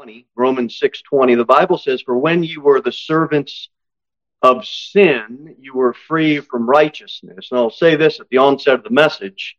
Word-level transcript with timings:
20, 0.00 0.26
Romans 0.34 0.78
6:20, 0.78 1.34
the 1.34 1.44
Bible 1.44 1.76
says, 1.76 2.00
"For 2.00 2.16
when 2.16 2.42
you 2.42 2.62
were 2.62 2.80
the 2.80 2.90
servants 2.90 3.68
of 4.40 4.66
sin, 4.66 5.54
you 5.58 5.74
were 5.74 5.92
free 5.92 6.40
from 6.40 6.66
righteousness." 6.66 7.50
And 7.50 7.60
I'll 7.60 7.68
say 7.68 7.96
this 7.96 8.18
at 8.18 8.26
the 8.30 8.38
onset 8.38 8.76
of 8.76 8.82
the 8.82 8.88
message: 8.88 9.58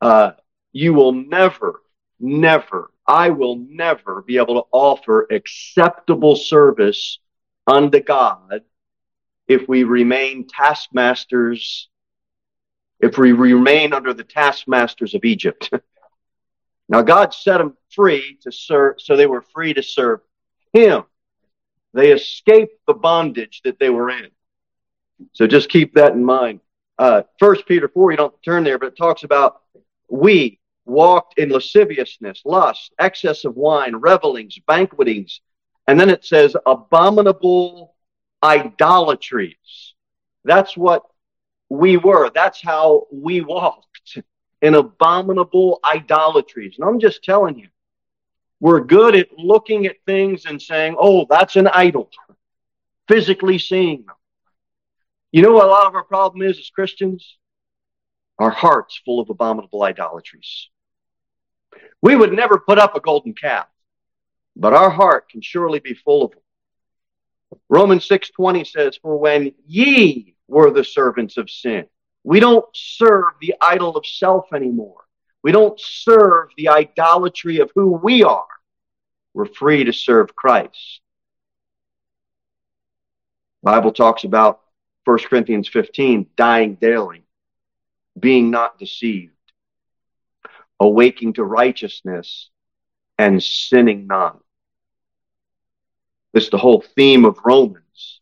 uh, 0.00 0.34
you 0.70 0.94
will 0.94 1.10
never, 1.10 1.82
never, 2.20 2.92
I 3.08 3.30
will 3.30 3.56
never 3.56 4.22
be 4.22 4.36
able 4.36 4.62
to 4.62 4.68
offer 4.70 5.26
acceptable 5.32 6.36
service 6.36 7.18
unto 7.66 7.98
God 7.98 8.62
if 9.48 9.68
we 9.68 9.82
remain 9.82 10.46
taskmasters, 10.46 11.88
if 13.00 13.18
we 13.18 13.32
remain 13.32 13.92
under 13.92 14.14
the 14.14 14.22
taskmasters 14.22 15.16
of 15.16 15.24
Egypt. 15.24 15.70
now, 16.88 17.02
God 17.02 17.34
set 17.34 17.58
them 17.58 17.76
free 17.90 18.38
to 18.42 18.52
serve, 18.52 18.96
so 18.98 19.16
they 19.16 19.26
were 19.26 19.42
free 19.42 19.74
to 19.74 19.82
serve 19.82 20.20
Him. 20.72 21.04
They 21.92 22.12
escaped 22.12 22.78
the 22.86 22.94
bondage 22.94 23.62
that 23.64 23.78
they 23.78 23.90
were 23.90 24.10
in. 24.10 24.28
So 25.32 25.46
just 25.46 25.68
keep 25.68 25.94
that 25.94 26.12
in 26.12 26.24
mind. 26.24 26.60
Uh, 26.98 27.22
First 27.38 27.66
Peter 27.66 27.88
4, 27.88 28.12
you 28.12 28.16
don't 28.16 28.42
turn 28.42 28.64
there, 28.64 28.78
but 28.78 28.88
it 28.88 28.96
talks 28.96 29.24
about 29.24 29.62
we 30.08 30.60
walked 30.84 31.38
in 31.38 31.50
lasciviousness, 31.50 32.42
lust, 32.44 32.94
excess 32.98 33.44
of 33.44 33.56
wine, 33.56 33.96
revelings, 33.96 34.58
banquetings. 34.66 35.40
And 35.88 35.98
then 35.98 36.10
it 36.10 36.24
says 36.24 36.56
abominable 36.66 37.94
idolatries. 38.42 39.94
That's 40.44 40.76
what 40.76 41.02
we 41.68 41.96
were. 41.96 42.30
That's 42.30 42.62
how 42.62 43.06
we 43.10 43.40
walked 43.40 44.18
in 44.62 44.74
abominable 44.74 45.80
idolatries. 45.84 46.76
And 46.78 46.88
I'm 46.88 47.00
just 47.00 47.22
telling 47.22 47.58
you, 47.58 47.68
we're 48.60 48.80
good 48.80 49.14
at 49.14 49.28
looking 49.38 49.86
at 49.86 49.96
things 50.06 50.46
and 50.46 50.60
saying, 50.60 50.96
oh, 50.98 51.26
that's 51.28 51.56
an 51.56 51.66
idol, 51.66 52.10
physically 53.08 53.58
seeing 53.58 54.04
them. 54.06 54.14
You 55.30 55.42
know 55.42 55.52
what 55.52 55.66
a 55.66 55.68
lot 55.68 55.86
of 55.86 55.94
our 55.94 56.04
problem 56.04 56.42
is 56.42 56.58
as 56.58 56.70
Christians? 56.70 57.36
Our 58.38 58.50
hearts 58.50 59.00
full 59.04 59.20
of 59.20 59.28
abominable 59.28 59.82
idolatries. 59.82 60.68
We 62.02 62.16
would 62.16 62.32
never 62.32 62.58
put 62.58 62.78
up 62.78 62.94
a 62.94 63.00
golden 63.00 63.34
calf, 63.34 63.66
but 64.54 64.72
our 64.72 64.90
heart 64.90 65.28
can 65.28 65.42
surely 65.42 65.80
be 65.80 65.94
full 65.94 66.24
of 66.24 66.30
them. 66.32 66.40
Romans 67.68 68.06
6:20 68.06 68.64
says, 68.64 68.96
"For 68.96 69.16
when 69.16 69.54
ye 69.66 70.34
were 70.48 70.70
the 70.70 70.84
servants 70.84 71.36
of 71.36 71.50
sin." 71.50 71.88
We 72.26 72.40
don't 72.40 72.66
serve 72.74 73.34
the 73.40 73.54
idol 73.60 73.96
of 73.96 74.04
self 74.04 74.52
anymore. 74.52 75.04
We 75.44 75.52
don't 75.52 75.78
serve 75.78 76.48
the 76.56 76.70
idolatry 76.70 77.60
of 77.60 77.70
who 77.76 77.92
we 77.92 78.24
are. 78.24 78.48
We're 79.32 79.46
free 79.46 79.84
to 79.84 79.92
serve 79.92 80.34
Christ. 80.34 81.00
Bible 83.62 83.92
talks 83.92 84.24
about 84.24 84.60
1 85.04 85.18
Corinthians 85.30 85.68
15, 85.68 86.26
dying 86.36 86.74
daily, 86.74 87.22
being 88.18 88.50
not 88.50 88.76
deceived, 88.76 89.32
awaking 90.80 91.34
to 91.34 91.44
righteousness, 91.44 92.50
and 93.18 93.40
sinning 93.40 94.08
not. 94.08 94.40
This 96.32 96.42
is 96.42 96.50
the 96.50 96.58
whole 96.58 96.84
theme 96.96 97.24
of 97.24 97.38
Romans. 97.44 98.20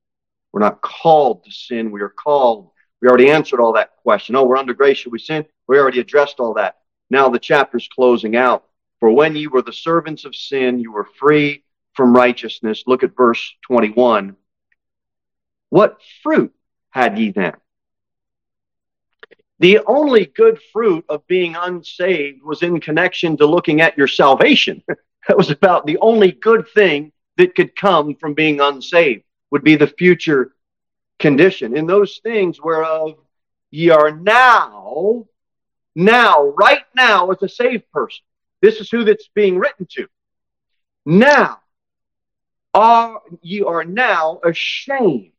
We're 0.53 0.61
not 0.61 0.83
called 0.83 1.45
to 1.45 1.51
sin. 1.51 1.91
We 1.91 2.03
are 2.03 2.11
called. 2.11 2.73
We 3.05 3.11
already 3.11 3.31
answered 3.31 3.61
all 3.61 3.75
that 3.75 3.99
question. 4.03 4.35
Oh, 4.35 4.45
we're 4.45 4.57
under 4.57 4.73
grace. 4.73 4.97
Should 4.97 5.13
we 5.13 5.19
sin? 5.19 5.45
We 5.69 5.79
already 5.79 6.01
addressed 6.01 6.41
all 6.41 6.55
that. 6.55 6.79
Now 7.11 7.29
the 7.29 7.39
chapter's 7.39 7.87
closing 7.87 8.35
out. 8.35 8.65
For 8.99 9.11
when 9.11 9.37
you 9.37 9.51
were 9.51 9.61
the 9.61 9.75
servants 9.75 10.25
of 10.25 10.35
sin, 10.35 10.79
you 10.79 10.91
were 10.91 11.07
free 11.19 11.65
from 11.93 12.17
righteousness. 12.17 12.85
Look 12.87 13.03
at 13.03 13.15
verse 13.15 13.53
21. 13.67 14.37
What 15.69 15.99
fruit 16.23 16.55
had 16.89 17.19
ye 17.19 17.31
then? 17.31 17.53
The 19.59 19.81
only 19.87 20.25
good 20.25 20.59
fruit 20.73 21.05
of 21.11 21.27
being 21.27 21.57
unsaved 21.57 22.43
was 22.43 22.63
in 22.63 22.81
connection 22.81 23.37
to 23.37 23.45
looking 23.45 23.83
at 23.83 23.99
your 23.99 24.09
salvation. 24.09 24.83
that 25.29 25.37
was 25.37 25.51
about 25.51 25.85
the 25.85 25.99
only 25.99 26.33
good 26.33 26.67
thing 26.69 27.13
that 27.37 27.55
could 27.55 27.77
come 27.77 28.15
from 28.15 28.33
being 28.33 28.61
unsaved 28.61 29.25
would 29.51 29.63
be 29.63 29.77
the 29.77 29.89
future 29.89 30.53
condition. 31.25 31.75
In 31.75 31.87
those 31.87 32.21
things 32.23 32.61
whereof 32.61 33.17
ye 33.71 33.89
are 33.89 34.11
now, 34.11 35.25
now, 35.95 36.49
right 36.49 36.85
now, 36.95 37.31
as 37.31 37.43
a 37.43 37.49
saved 37.49 37.91
person. 37.93 38.23
This 38.61 38.77
is 38.79 38.91
who 38.91 39.05
that's 39.05 39.31
being 39.35 39.57
written 39.57 39.87
to. 39.93 40.07
Now, 41.07 41.61
are 42.75 43.23
ye 43.41 43.63
are 43.63 43.85
now 43.85 44.41
ashamed. 44.45 45.33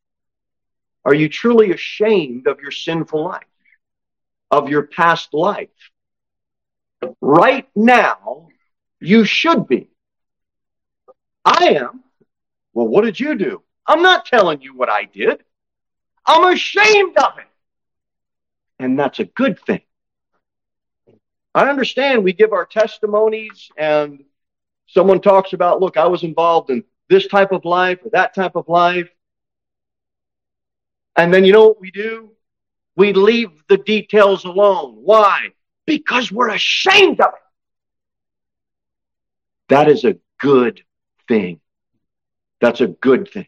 Are 1.03 1.13
you 1.13 1.29
truly 1.29 1.72
ashamed 1.72 2.47
of 2.47 2.62
your 2.62 2.72
sinful 2.72 3.23
life, 3.23 3.53
of 4.50 4.69
your 4.69 4.88
past 4.88 5.35
life? 5.35 5.69
Right 7.22 7.67
now, 7.75 8.47
you 9.00 9.23
should 9.23 9.67
be. 9.67 9.91
I 11.46 11.75
am. 11.79 12.03
Well, 12.73 12.88
what 12.88 13.03
did 13.03 13.19
you 13.19 13.35
do? 13.35 13.62
I'm 13.85 14.02
not 14.02 14.25
telling 14.25 14.62
you 14.62 14.75
what 14.75 14.90
I 14.90 15.03
did. 15.03 15.44
I'm 16.25 16.53
ashamed 16.53 17.18
of 17.18 17.38
it. 17.38 17.46
And 18.80 18.97
that's 19.00 19.19
a 19.19 19.25
good 19.25 19.59
thing. 19.59 19.81
I 21.53 21.69
understand 21.69 22.24
we 22.24 22.34
give 22.34 22.52
our 22.52 22.66
testimonies 22.66 23.69
and 23.78 24.24
someone 24.88 25.22
talks 25.22 25.53
about, 25.53 25.80
look, 25.80 25.96
I 25.97 26.08
was 26.08 26.24
involved 26.24 26.69
in 26.69 26.84
this 27.09 27.28
type 27.28 27.52
of 27.52 27.64
life 27.64 28.00
or 28.03 28.09
that 28.12 28.35
type 28.35 28.56
of 28.56 28.68
life. 28.68 29.09
And 31.16 31.34
then 31.34 31.46
you 31.46 31.53
know 31.53 31.68
what 31.68 31.80
we 31.80 31.91
do? 31.91 32.31
We 32.97 33.14
leave 33.14 33.52
the 33.69 33.78
details 33.78 34.44
alone. 34.44 34.96
Why? 34.96 35.50
Because 35.85 36.31
we're 36.31 36.50
ashamed 36.50 37.22
of 37.22 37.34
it. 37.34 37.41
That 39.69 39.90
is 39.90 40.03
a 40.03 40.18
good 40.40 40.81
thing. 41.28 41.59
That's 42.59 42.81
a 42.81 42.88
good 42.88 43.30
thing. 43.30 43.47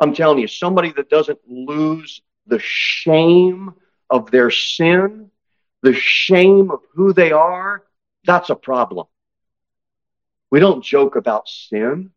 I'm 0.00 0.14
telling 0.14 0.38
you, 0.38 0.48
somebody 0.48 0.92
that 0.92 1.08
doesn't 1.08 1.38
lose 1.46 2.20
the 2.46 2.58
shame 2.60 3.74
of 4.10 4.30
their 4.30 4.50
sin, 4.50 5.30
the 5.82 5.94
shame 5.94 6.70
of 6.70 6.80
who 6.94 7.12
they 7.12 7.32
are, 7.32 7.84
that's 8.24 8.50
a 8.50 8.54
problem. 8.54 9.06
We 10.50 10.60
don't 10.60 10.84
joke 10.84 11.16
about 11.16 11.48
sin. 11.48 12.10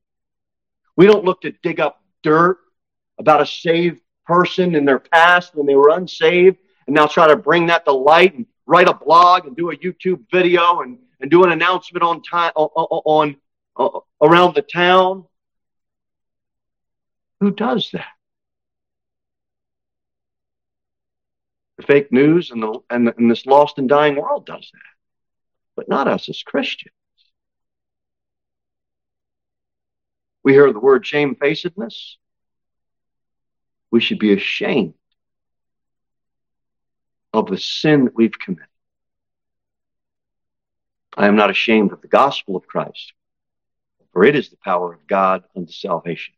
We 0.95 1.05
don't 1.05 1.25
look 1.25 1.41
to 1.41 1.51
dig 1.63 1.79
up 1.79 2.01
dirt 2.23 2.57
about 3.19 3.41
a 3.41 3.45
saved 3.45 4.01
person 4.25 4.75
in 4.75 4.85
their 4.85 4.99
past 4.99 5.55
when 5.55 5.65
they 5.65 5.75
were 5.75 5.89
unsaved 5.89 6.57
and 6.87 6.95
now 6.95 7.07
try 7.07 7.27
to 7.27 7.35
bring 7.35 7.67
that 7.67 7.85
to 7.85 7.91
light 7.91 8.35
and 8.35 8.45
write 8.65 8.89
a 8.89 8.93
blog 8.93 9.45
and 9.45 9.55
do 9.55 9.71
a 9.71 9.75
YouTube 9.75 10.23
video 10.31 10.81
and, 10.81 10.97
and 11.19 11.31
do 11.31 11.43
an 11.43 11.51
announcement 11.51 12.03
on 12.03 12.21
time 12.21 12.51
on, 12.55 12.67
on 13.05 13.35
uh, 13.77 13.99
around 14.21 14.55
the 14.55 14.61
town. 14.61 15.25
Who 17.39 17.51
does 17.51 17.91
that? 17.91 18.07
The 21.77 21.83
fake 21.83 22.11
news 22.11 22.49
and, 22.49 22.63
the, 22.63 22.79
and, 22.89 23.07
the, 23.07 23.15
and 23.17 23.29
this 23.29 23.45
lost 23.45 23.77
and 23.77 23.87
dying 23.87 24.15
world 24.15 24.45
does 24.45 24.69
that, 24.73 24.95
but 25.75 25.87
not 25.87 26.07
us 26.07 26.27
as 26.27 26.41
Christians. 26.41 26.93
We 30.43 30.53
hear 30.53 30.71
the 30.71 30.79
word 30.79 31.05
shamefacedness. 31.05 32.17
We 33.91 34.01
should 34.01 34.17
be 34.17 34.33
ashamed 34.33 34.95
of 37.33 37.47
the 37.47 37.57
sin 37.57 38.05
that 38.05 38.15
we've 38.15 38.37
committed. 38.39 38.65
I 41.15 41.27
am 41.27 41.35
not 41.35 41.49
ashamed 41.49 41.91
of 41.91 42.01
the 42.01 42.07
gospel 42.07 42.55
of 42.55 42.65
Christ, 42.65 43.13
for 44.13 44.23
it 44.23 44.35
is 44.35 44.49
the 44.49 44.57
power 44.57 44.93
of 44.93 45.05
God 45.05 45.43
unto 45.55 45.71
salvation. 45.71 46.33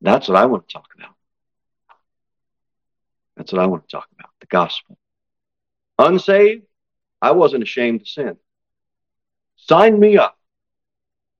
That's 0.00 0.28
what 0.28 0.36
I 0.36 0.46
want 0.46 0.68
to 0.68 0.72
talk 0.72 0.88
about. 0.96 1.14
That's 3.36 3.52
what 3.52 3.62
I 3.62 3.66
want 3.66 3.88
to 3.88 3.90
talk 3.90 4.08
about 4.18 4.30
the 4.40 4.46
gospel. 4.46 4.98
Unsaved, 5.98 6.64
I 7.20 7.32
wasn't 7.32 7.62
ashamed 7.62 8.00
to 8.00 8.06
sin. 8.06 8.36
Sign 9.56 9.98
me 9.98 10.16
up. 10.16 10.38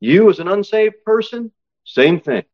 You, 0.01 0.31
as 0.31 0.39
an 0.39 0.49
unsaved 0.49 1.05
person, 1.05 1.53
same 1.85 2.21
thing. 2.21 2.45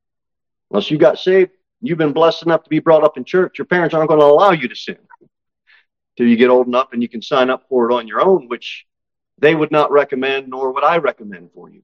Unless 0.71 0.91
you 0.91 0.99
got 0.99 1.19
saved, 1.19 1.51
you've 1.81 1.99
been 1.99 2.13
blessed 2.13 2.45
enough 2.45 2.65
to 2.65 2.71
be 2.71 2.81
brought 2.81 3.05
up 3.05 3.17
in 3.17 3.25
church, 3.25 3.59
your 3.59 3.67
parents 3.67 3.95
aren't 3.95 4.09
going 4.09 4.21
to 4.21 4.27
allow 4.27 4.51
you 4.51 4.69
to 4.69 4.75
sin 4.75 4.99
till 6.17 6.27
you 6.27 6.37
get 6.37 6.51
old 6.51 6.67
enough 6.67 6.89
and 6.93 7.03
you 7.03 7.09
can 7.09 7.23
sign 7.23 7.51
up 7.51 7.67
for 7.69 7.91
it 7.91 7.95
on 7.95 8.09
your 8.09 8.21
own, 8.21 8.49
which 8.49 8.87
they 9.39 9.55
would 9.55 9.71
not 9.71 9.93
recommend, 9.93 10.49
nor 10.49 10.73
would 10.73 10.85
I 10.85 10.99
recommend 10.99 11.51
for 11.55 11.71
you. 11.71 11.83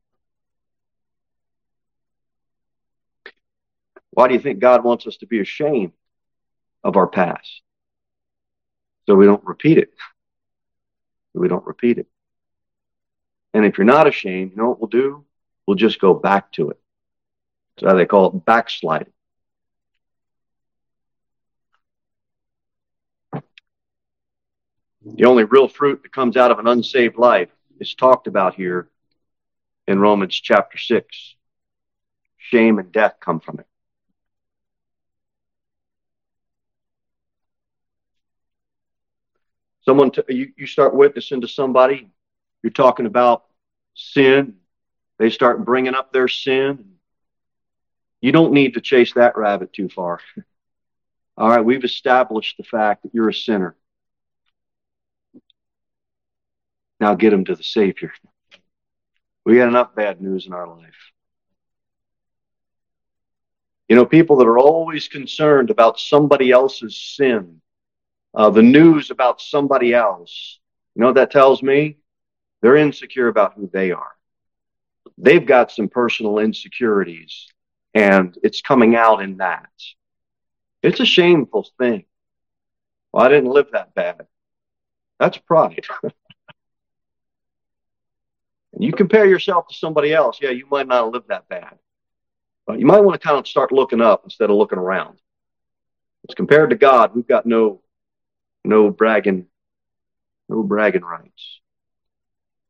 Why 4.12 4.28
do 4.28 4.34
you 4.34 4.40
think 4.40 4.58
God 4.58 4.84
wants 4.84 5.06
us 5.06 5.16
to 5.18 5.26
be 5.26 5.40
ashamed 5.40 5.92
of 6.84 6.96
our 6.96 7.06
past? 7.06 7.62
So 9.06 9.14
we 9.14 9.26
don't 9.26 9.44
repeat 9.44 9.78
it. 9.78 9.92
We 11.34 11.48
don't 11.48 11.64
repeat 11.64 11.96
it. 11.96 12.06
And 13.54 13.64
if 13.64 13.78
you're 13.78 13.86
not 13.86 14.06
ashamed, 14.06 14.50
you 14.50 14.58
know 14.58 14.68
what 14.68 14.80
we'll 14.80 14.88
do? 14.88 15.24
We'll 15.66 15.78
just 15.78 15.98
go 15.98 16.12
back 16.12 16.52
to 16.52 16.68
it. 16.68 16.78
That's 17.76 17.90
how 17.90 17.96
they 17.96 18.04
call 18.04 18.26
it 18.26 18.44
backsliding. 18.44 19.14
The 25.04 25.24
only 25.24 25.44
real 25.44 25.68
fruit 25.68 26.02
that 26.02 26.12
comes 26.12 26.36
out 26.36 26.50
of 26.50 26.58
an 26.58 26.66
unsaved 26.66 27.16
life 27.16 27.48
is 27.80 27.94
talked 27.94 28.26
about 28.26 28.56
here 28.56 28.90
in 29.86 29.98
Romans 29.98 30.38
chapter 30.38 30.76
6. 30.76 31.34
Shame 32.36 32.78
and 32.78 32.92
death 32.92 33.14
come 33.20 33.40
from 33.40 33.58
it. 33.58 33.66
Someone, 39.82 40.10
t- 40.10 40.22
you, 40.28 40.52
you 40.56 40.66
start 40.66 40.94
witnessing 40.94 41.40
to 41.40 41.48
somebody, 41.48 42.08
you're 42.62 42.70
talking 42.70 43.06
about 43.06 43.44
sin, 43.94 44.56
they 45.18 45.30
start 45.30 45.64
bringing 45.64 45.94
up 45.94 46.12
their 46.12 46.28
sin. 46.28 46.96
You 48.20 48.32
don't 48.32 48.52
need 48.52 48.74
to 48.74 48.80
chase 48.80 49.12
that 49.14 49.36
rabbit 49.36 49.72
too 49.72 49.88
far. 49.88 50.20
All 51.36 51.48
right, 51.48 51.64
we've 51.64 51.84
established 51.84 52.56
the 52.56 52.64
fact 52.64 53.02
that 53.02 53.14
you're 53.14 53.28
a 53.28 53.34
sinner. 53.34 53.76
Now 57.00 57.14
get 57.14 57.30
them 57.30 57.44
to 57.46 57.56
the 57.56 57.64
Savior. 57.64 58.12
We 59.44 59.56
got 59.56 59.68
enough 59.68 59.94
bad 59.94 60.20
news 60.20 60.46
in 60.46 60.52
our 60.52 60.68
life. 60.68 61.12
You 63.88 63.96
know, 63.96 64.06
people 64.06 64.36
that 64.36 64.46
are 64.46 64.58
always 64.58 65.08
concerned 65.08 65.70
about 65.70 65.98
somebody 65.98 66.50
else's 66.50 66.96
sin, 66.96 67.61
uh, 68.34 68.50
the 68.50 68.62
news 68.62 69.10
about 69.10 69.40
somebody 69.40 69.94
else, 69.94 70.58
you 70.94 71.00
know 71.00 71.06
what 71.06 71.16
that 71.16 71.30
tells 71.30 71.62
me? 71.62 71.98
They're 72.60 72.76
insecure 72.76 73.28
about 73.28 73.54
who 73.54 73.68
they 73.72 73.90
are. 73.90 74.12
They've 75.18 75.44
got 75.44 75.70
some 75.70 75.88
personal 75.88 76.38
insecurities, 76.38 77.48
and 77.94 78.36
it's 78.42 78.60
coming 78.60 78.96
out 78.96 79.22
in 79.22 79.38
that. 79.38 79.70
It's 80.82 81.00
a 81.00 81.06
shameful 81.06 81.68
thing. 81.78 82.04
Well, 83.12 83.24
I 83.24 83.28
didn't 83.28 83.50
live 83.50 83.68
that 83.72 83.94
bad. 83.94 84.26
That's 85.18 85.38
pride. 85.38 85.84
and 86.02 86.12
you 88.78 88.92
compare 88.92 89.26
yourself 89.26 89.68
to 89.68 89.74
somebody 89.74 90.12
else, 90.12 90.38
yeah, 90.40 90.50
you 90.50 90.66
might 90.70 90.88
not 90.88 91.12
lived 91.12 91.28
that 91.28 91.48
bad. 91.48 91.78
But 92.66 92.78
you 92.78 92.86
might 92.86 93.00
want 93.00 93.20
to 93.20 93.26
kind 93.26 93.38
of 93.38 93.46
start 93.46 93.72
looking 93.72 94.00
up 94.00 94.22
instead 94.24 94.50
of 94.50 94.56
looking 94.56 94.78
around. 94.78 95.18
As 96.28 96.34
compared 96.34 96.70
to 96.70 96.76
God, 96.76 97.14
we've 97.14 97.26
got 97.26 97.44
no 97.44 97.81
no 98.64 98.90
bragging, 98.90 99.46
no 100.48 100.62
bragging 100.62 101.02
rights. 101.02 101.60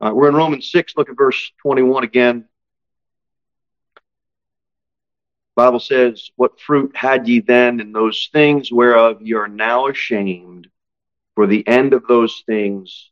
All 0.01 0.09
right, 0.09 0.17
we're 0.17 0.29
in 0.29 0.35
Romans 0.35 0.71
6, 0.71 0.95
look 0.97 1.09
at 1.09 1.17
verse 1.17 1.53
21 1.63 2.05
again. 2.05 2.47
Bible 5.55 5.81
says, 5.81 6.31
What 6.37 6.61
fruit 6.61 6.97
had 6.97 7.29
ye 7.29 7.41
then 7.41 7.81
in 7.81 7.93
those 7.93 8.31
things 8.33 8.73
whereof 8.73 9.21
ye 9.23 9.35
are 9.35 9.49
now 9.49 9.89
ashamed? 9.89 10.69
For 11.35 11.47
the 11.47 11.67
end 11.67 11.93
of 11.93 12.07
those 12.07 12.43
things 12.47 13.11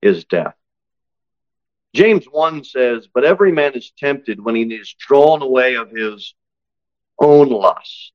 is 0.00 0.24
death. 0.24 0.54
James 1.94 2.24
1 2.24 2.64
says, 2.64 3.06
But 3.12 3.24
every 3.24 3.52
man 3.52 3.74
is 3.74 3.92
tempted 3.96 4.42
when 4.42 4.54
he 4.54 4.62
is 4.62 4.94
drawn 4.98 5.42
away 5.42 5.76
of 5.76 5.90
his 5.90 6.34
own 7.18 7.50
lust 7.50 8.12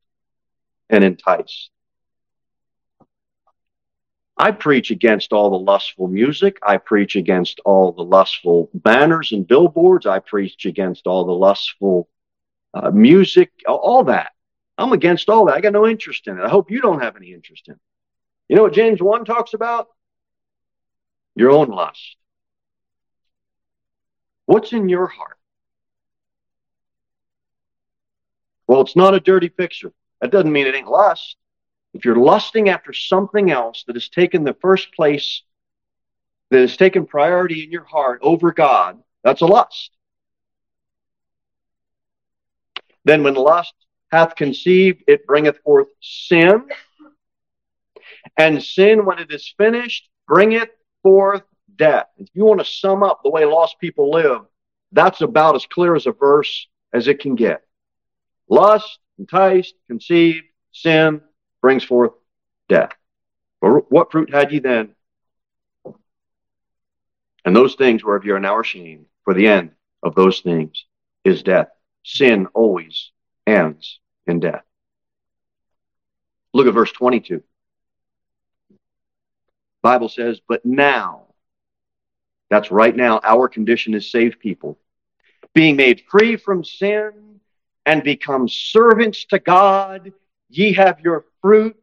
and 0.89 1.03
enticed. 1.03 1.69
I 4.37 4.51
preach 4.51 4.91
against 4.91 5.33
all 5.33 5.49
the 5.49 5.59
lustful 5.59 6.07
music. 6.07 6.59
I 6.61 6.77
preach 6.77 7.15
against 7.15 7.59
all 7.65 7.91
the 7.91 8.03
lustful 8.03 8.69
banners 8.73 9.31
and 9.31 9.47
billboards. 9.47 10.05
I 10.05 10.19
preach 10.19 10.65
against 10.65 11.07
all 11.07 11.25
the 11.25 11.31
lustful 11.31 12.07
uh, 12.73 12.91
music, 12.91 13.51
all 13.67 14.03
that. 14.05 14.31
I'm 14.77 14.93
against 14.93 15.29
all 15.29 15.45
that. 15.45 15.55
I 15.55 15.61
got 15.61 15.73
no 15.73 15.87
interest 15.87 16.27
in 16.27 16.37
it. 16.37 16.43
I 16.43 16.49
hope 16.49 16.69
you 16.69 16.81
don't 16.81 17.01
have 17.01 17.15
any 17.15 17.33
interest 17.33 17.67
in 17.67 17.73
it. 17.73 17.79
You 18.47 18.55
know 18.55 18.63
what 18.63 18.73
James 18.73 19.01
1 19.01 19.25
talks 19.25 19.53
about? 19.53 19.87
Your 21.35 21.49
own 21.51 21.69
lust. 21.69 22.15
What's 24.45 24.71
in 24.71 24.87
your 24.87 25.07
heart? 25.07 25.37
Well, 28.67 28.81
it's 28.81 28.95
not 28.95 29.15
a 29.15 29.19
dirty 29.19 29.49
picture. 29.49 29.91
That 30.21 30.31
doesn't 30.31 30.51
mean 30.51 30.67
it 30.67 30.75
ain't 30.75 30.87
lust. 30.87 31.37
If 31.97 32.05
you're 32.05 32.15
lusting 32.15 32.69
after 32.69 32.93
something 32.93 33.49
else 33.49 33.83
that 33.87 33.95
has 33.95 34.07
taken 34.07 34.43
the 34.43 34.53
first 34.53 34.93
place, 34.93 35.41
that 36.51 36.59
has 36.59 36.77
taken 36.77 37.07
priority 37.07 37.63
in 37.63 37.71
your 37.71 37.85
heart 37.85 38.19
over 38.21 38.51
God, 38.51 39.01
that's 39.23 39.41
a 39.41 39.47
lust. 39.47 39.89
Then 43.03 43.23
when 43.23 43.33
lust 43.33 43.73
hath 44.11 44.35
conceived, 44.35 45.05
it 45.07 45.25
bringeth 45.25 45.57
forth 45.63 45.87
sin. 45.99 46.67
And 48.37 48.61
sin, 48.61 49.03
when 49.03 49.17
it 49.17 49.31
is 49.31 49.51
finished, 49.57 50.07
bringeth 50.27 50.69
forth 51.01 51.41
death. 51.77 52.05
If 52.17 52.27
you 52.33 52.45
want 52.45 52.59
to 52.59 52.65
sum 52.65 53.01
up 53.01 53.21
the 53.23 53.31
way 53.31 53.43
lost 53.45 53.79
people 53.79 54.11
live, 54.11 54.41
that's 54.91 55.21
about 55.21 55.55
as 55.55 55.65
clear 55.65 55.95
as 55.95 56.05
a 56.05 56.11
verse 56.11 56.67
as 56.93 57.07
it 57.07 57.21
can 57.21 57.33
get. 57.33 57.63
Lust, 58.47 58.99
enticed, 59.17 59.73
conceived, 59.87 60.45
sin 60.73 61.21
brings 61.67 61.83
forth 61.83 62.13
death. 62.69 62.93
But 63.59 63.91
what 63.91 64.09
fruit 64.09 64.33
had 64.33 64.53
ye 64.53 64.59
then? 64.59 64.95
And 67.43 67.53
those 67.53 67.75
things 67.75 68.05
whereof 68.05 68.23
you 68.23 68.35
are 68.35 68.39
now 68.39 68.61
ashamed, 68.61 69.07
for 69.25 69.33
the 69.33 69.47
end 69.47 69.71
of 70.01 70.15
those 70.15 70.39
things 70.39 70.85
is 71.25 71.43
death. 71.43 71.67
Sin 72.05 72.47
always 72.53 73.11
ends 73.45 73.99
in 74.27 74.39
death. 74.39 74.63
Look 76.53 76.67
at 76.67 76.73
verse 76.73 76.93
22. 76.93 77.43
Bible 79.81 80.07
says, 80.07 80.39
but 80.47 80.65
now 80.65 81.23
that's 82.49 82.71
right 82.71 82.95
now. 82.95 83.19
Our 83.25 83.49
condition 83.49 83.93
is 83.93 84.09
saved 84.09 84.39
people. 84.39 84.79
Being 85.53 85.75
made 85.75 86.05
free 86.09 86.37
from 86.37 86.63
sin 86.63 87.41
and 87.85 88.03
become 88.03 88.47
servants 88.47 89.25
to 89.25 89.39
God, 89.39 90.13
ye 90.49 90.71
have 90.71 91.01
your 91.01 91.25
fruit 91.41 91.75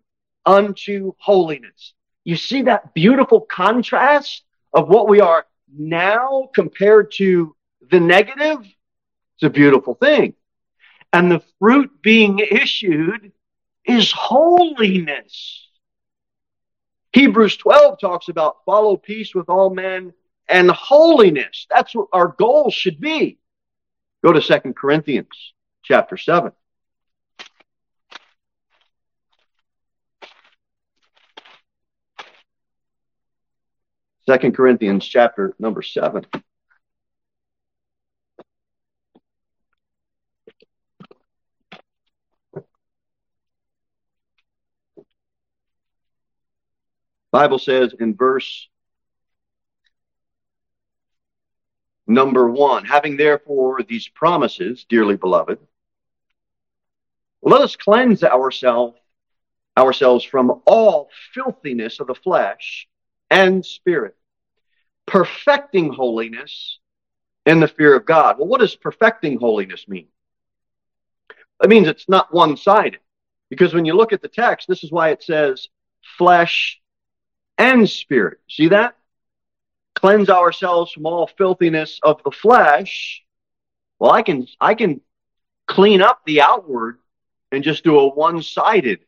unto 0.46 1.12
holiness. 1.18 1.94
You 2.24 2.36
see 2.36 2.62
that 2.62 2.94
beautiful 2.94 3.40
contrast 3.40 4.42
of 4.72 4.88
what 4.88 5.08
we 5.08 5.20
are 5.20 5.46
now 5.76 6.48
compared 6.54 7.12
to 7.12 7.54
the 7.90 8.00
negative? 8.00 8.60
It's 8.60 9.42
a 9.42 9.50
beautiful 9.50 9.94
thing. 9.94 10.34
And 11.12 11.30
the 11.30 11.42
fruit 11.58 11.90
being 12.02 12.38
issued 12.38 13.32
is 13.84 14.10
holiness. 14.10 15.68
Hebrews 17.12 17.56
12 17.58 18.00
talks 18.00 18.28
about 18.28 18.64
follow 18.66 18.96
peace 18.96 19.34
with 19.34 19.48
all 19.48 19.70
men 19.70 20.12
and 20.48 20.70
holiness. 20.70 21.66
That's 21.70 21.94
what 21.94 22.08
our 22.12 22.28
goal 22.28 22.70
should 22.70 23.00
be. 23.00 23.38
Go 24.24 24.32
to 24.32 24.42
Second 24.42 24.74
Corinthians 24.74 25.54
chapter 25.84 26.16
7. 26.16 26.50
Second 34.26 34.56
Corinthians 34.56 35.06
chapter 35.06 35.54
number 35.58 35.82
7. 35.82 36.24
Bible 47.30 47.58
says 47.58 47.94
in 48.00 48.14
verse 48.14 48.68
Number 52.06 52.48
one, 52.48 52.84
having 52.84 53.16
therefore 53.16 53.82
these 53.82 54.08
promises, 54.08 54.86
dearly 54.88 55.16
beloved, 55.16 55.58
let 57.42 57.60
us 57.60 57.76
cleanse 57.76 58.22
ourselves 58.22 58.96
ourselves 59.76 60.24
from 60.24 60.62
all 60.66 61.08
filthiness 61.32 61.98
of 61.98 62.06
the 62.06 62.14
flesh 62.14 62.86
and 63.34 63.64
spirit, 63.64 64.16
perfecting 65.06 65.92
holiness 65.92 66.78
in 67.44 67.60
the 67.60 67.68
fear 67.68 67.94
of 67.96 68.06
God. 68.06 68.38
Well, 68.38 68.48
what 68.48 68.60
does 68.60 68.76
perfecting 68.76 69.38
holiness 69.38 69.86
mean? 69.88 70.06
It 71.62 71.68
means 71.68 71.88
it's 71.88 72.08
not 72.08 72.32
one 72.32 72.56
sided. 72.56 73.00
Because 73.50 73.74
when 73.74 73.84
you 73.84 73.94
look 73.94 74.12
at 74.12 74.22
the 74.22 74.28
text, 74.28 74.68
this 74.68 74.84
is 74.84 74.90
why 74.90 75.10
it 75.10 75.22
says 75.22 75.68
flesh 76.16 76.80
and 77.58 77.88
spirit. 77.88 78.38
See 78.48 78.68
that? 78.68 78.96
cleanse 79.94 80.28
ourselves 80.28 80.92
from 80.92 81.06
all 81.06 81.26
filthiness 81.26 81.98
of 82.02 82.22
the 82.24 82.30
flesh, 82.30 83.24
well, 83.98 84.12
I 84.12 84.20
can 84.20 84.46
I 84.60 84.74
can 84.74 85.00
clean 85.66 86.02
up 86.02 86.20
the 86.26 86.42
outward 86.42 86.98
and 87.50 87.64
just 87.64 87.84
do 87.84 87.98
a 87.98 88.08
one-sided. 88.08 89.00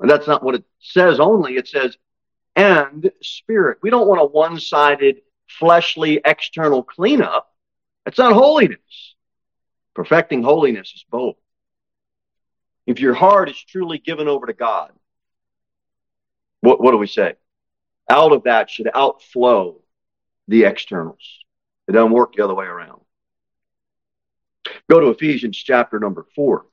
And 0.00 0.10
that's 0.10 0.26
not 0.26 0.42
what 0.42 0.56
it 0.56 0.64
says 0.80 1.20
only. 1.20 1.56
It 1.56 1.68
says 1.68 1.96
and 2.56 3.10
spirit. 3.22 3.78
We 3.82 3.90
don't 3.90 4.08
want 4.08 4.22
a 4.22 4.24
one-sided 4.24 5.20
fleshly 5.46 6.20
external 6.24 6.82
cleanup. 6.82 7.54
That's 8.04 8.18
not 8.18 8.32
holiness. 8.32 9.14
Perfecting 9.94 10.42
holiness 10.42 10.92
is 10.94 11.04
both. 11.10 11.36
If 12.86 13.00
your 13.00 13.14
heart 13.14 13.50
is 13.50 13.58
truly 13.58 13.98
given 13.98 14.26
over 14.26 14.46
to 14.46 14.52
God, 14.52 14.92
what, 16.60 16.80
what 16.80 16.92
do 16.92 16.98
we 16.98 17.06
say? 17.06 17.34
Out 18.10 18.32
of 18.32 18.44
that 18.44 18.70
should 18.70 18.88
outflow 18.94 19.80
the 20.48 20.64
externals. 20.64 21.40
It 21.88 21.92
doesn't 21.92 22.12
work 22.12 22.34
the 22.34 22.44
other 22.44 22.54
way 22.54 22.66
around. 22.66 23.00
Go 24.88 25.00
to 25.00 25.08
Ephesians 25.08 25.56
chapter 25.56 25.98
number 25.98 26.26
four. 26.34 26.66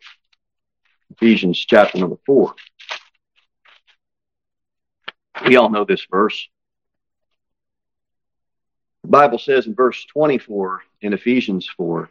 Ephesians 1.11 1.57
chapter 1.59 1.97
number 1.97 2.17
four. 2.25 2.55
We 5.45 5.57
all 5.57 5.69
know 5.69 5.83
this 5.83 6.05
verse. 6.09 6.47
The 9.03 9.09
Bible 9.09 9.39
says 9.39 9.67
in 9.67 9.75
verse 9.75 10.05
24 10.05 10.81
in 11.01 11.13
Ephesians 11.13 11.67
4, 11.75 12.09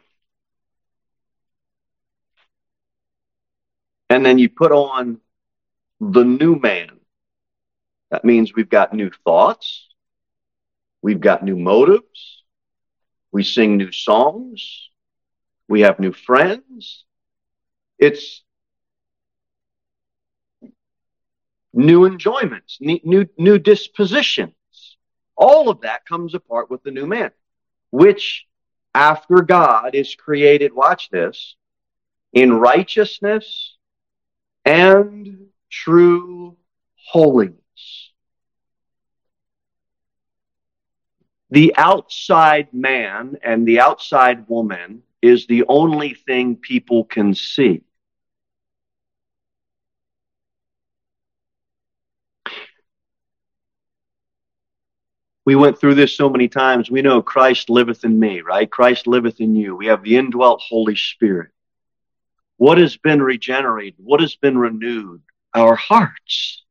and 4.09 4.23
then 4.23 4.37
you 4.37 4.49
put 4.49 4.71
on 4.71 5.19
the 5.99 6.23
new 6.23 6.55
man. 6.55 6.99
That 8.11 8.23
means 8.23 8.53
we've 8.53 8.69
got 8.69 8.93
new 8.93 9.09
thoughts, 9.25 9.87
we've 11.01 11.19
got 11.19 11.43
new 11.43 11.55
motives, 11.57 12.43
we 13.31 13.43
sing 13.43 13.77
new 13.77 13.91
songs, 13.91 14.89
we 15.67 15.81
have 15.81 15.99
new 15.99 16.13
friends. 16.13 17.05
It's 17.97 18.43
new 21.73 22.05
enjoyments, 22.05 22.77
new, 22.81 23.27
new 23.37 23.57
dispositions. 23.57 24.53
All 25.35 25.69
of 25.69 25.81
that 25.81 26.05
comes 26.05 26.35
apart 26.35 26.69
with 26.69 26.83
the 26.83 26.91
new 26.91 27.07
man, 27.07 27.31
which 27.89 28.45
after 28.93 29.41
God 29.41 29.95
is 29.95 30.15
created, 30.15 30.73
watch 30.73 31.09
this, 31.09 31.55
in 32.31 32.53
righteousness 32.53 33.75
and 34.65 35.47
true 35.69 36.57
holiness. 36.95 37.57
The 41.49 41.73
outside 41.77 42.73
man 42.73 43.37
and 43.43 43.67
the 43.67 43.79
outside 43.79 44.47
woman 44.47 45.03
is 45.21 45.45
the 45.45 45.65
only 45.67 46.13
thing 46.13 46.55
people 46.55 47.03
can 47.03 47.35
see. 47.35 47.83
We 55.45 55.55
went 55.55 55.77
through 55.77 55.95
this 55.95 56.15
so 56.15 56.29
many 56.29 56.47
times. 56.47 56.89
We 56.89 57.01
know 57.01 57.21
Christ 57.21 57.69
liveth 57.69 58.05
in 58.05 58.17
me, 58.17 58.41
right? 58.41 58.69
Christ 58.69 59.07
liveth 59.07 59.41
in 59.41 59.55
you. 59.55 59.75
We 59.75 59.87
have 59.87 60.03
the 60.03 60.15
indwelt 60.15 60.61
Holy 60.67 60.95
Spirit. 60.95 61.49
What 62.57 62.77
has 62.77 62.95
been 62.95 63.21
regenerated? 63.21 63.95
What 63.97 64.21
has 64.21 64.35
been 64.35 64.57
renewed? 64.57 65.21
Our 65.53 65.75
hearts. 65.75 66.63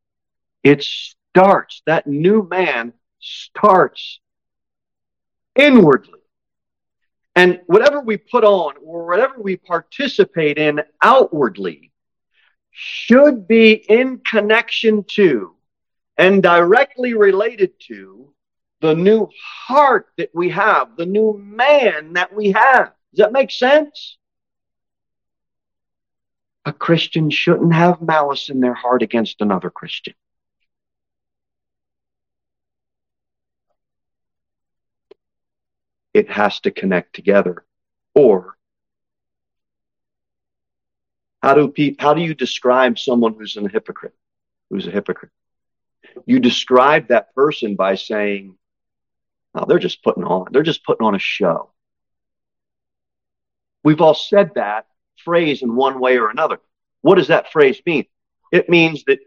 It 0.62 0.82
starts, 0.82 1.82
that 1.86 2.06
new 2.06 2.48
man 2.48 2.94
starts 3.20 4.20
inwardly. 5.54 6.20
And 7.34 7.60
whatever 7.66 8.00
we 8.00 8.16
put 8.16 8.44
on 8.44 8.74
or 8.84 9.06
whatever 9.06 9.34
we 9.38 9.56
participate 9.56 10.58
in 10.58 10.82
outwardly 11.02 11.90
should 12.70 13.46
be 13.46 13.72
in 13.72 14.18
connection 14.18 15.04
to 15.12 15.54
and 16.16 16.42
directly 16.42 17.14
related 17.14 17.72
to 17.88 18.31
the 18.82 18.94
new 18.94 19.30
heart 19.66 20.08
that 20.18 20.30
we 20.34 20.50
have, 20.50 20.96
the 20.96 21.06
new 21.06 21.38
man 21.38 22.14
that 22.14 22.34
we 22.34 22.50
have. 22.50 22.92
Does 23.14 23.18
that 23.18 23.32
make 23.32 23.52
sense? 23.52 24.18
A 26.64 26.72
Christian 26.72 27.30
shouldn't 27.30 27.72
have 27.72 28.02
malice 28.02 28.48
in 28.48 28.60
their 28.60 28.74
heart 28.74 29.02
against 29.02 29.40
another 29.40 29.70
Christian. 29.70 30.14
It 36.12 36.28
has 36.28 36.60
to 36.60 36.72
connect 36.72 37.14
together. 37.14 37.64
Or 38.14 38.56
how 41.40 41.54
do 41.54 41.68
pe- 41.68 41.96
how 41.98 42.14
do 42.14 42.20
you 42.20 42.34
describe 42.34 42.98
someone 42.98 43.34
who's 43.34 43.56
a 43.56 43.68
hypocrite? 43.68 44.14
Who's 44.70 44.86
a 44.86 44.90
hypocrite? 44.90 45.32
You 46.26 46.40
describe 46.40 47.08
that 47.08 47.34
person 47.34 47.76
by 47.76 47.94
saying, 47.94 48.56
"Oh, 49.54 49.64
they're 49.66 49.78
just 49.78 50.02
putting 50.02 50.24
on. 50.24 50.46
They're 50.50 50.62
just 50.62 50.84
putting 50.84 51.06
on 51.06 51.14
a 51.14 51.18
show." 51.18 51.70
We've 53.84 54.00
all 54.00 54.14
said 54.14 54.52
that 54.54 54.86
phrase 55.24 55.62
in 55.62 55.74
one 55.74 56.00
way 56.00 56.18
or 56.18 56.30
another. 56.30 56.60
What 57.00 57.16
does 57.16 57.28
that 57.28 57.52
phrase 57.52 57.80
mean? 57.84 58.06
It 58.52 58.68
means 58.68 59.04
that 59.04 59.18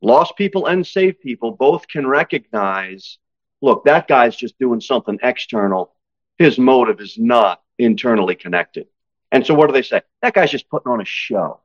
lost 0.00 0.36
people 0.36 0.66
and 0.66 0.86
saved 0.86 1.20
people 1.20 1.52
both 1.52 1.86
can 1.86 2.06
recognize, 2.06 3.18
look, 3.60 3.84
that 3.84 4.08
guy's 4.08 4.36
just 4.36 4.58
doing 4.58 4.80
something 4.80 5.18
external 5.22 5.94
his 6.40 6.58
motive 6.58 7.00
is 7.00 7.18
not 7.18 7.60
internally 7.78 8.34
connected. 8.34 8.86
And 9.30 9.46
so 9.46 9.52
what 9.52 9.66
do 9.66 9.74
they 9.74 9.82
say? 9.82 10.00
That 10.22 10.32
guy's 10.32 10.50
just 10.50 10.70
putting 10.70 10.90
on 10.90 11.02
a 11.02 11.04
show. 11.04 11.60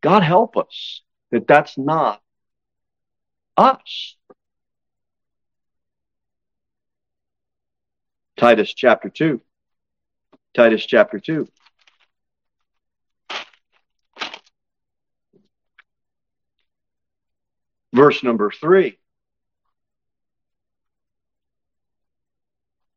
God 0.00 0.22
help 0.22 0.56
us 0.56 1.02
that 1.32 1.48
that's 1.48 1.76
not 1.76 2.22
us. 3.56 4.14
Titus 8.40 8.72
chapter 8.72 9.10
2. 9.10 9.38
Titus 10.54 10.86
chapter 10.86 11.20
2. 11.20 11.46
Verse 17.92 18.22
number 18.22 18.50
3. 18.50 18.98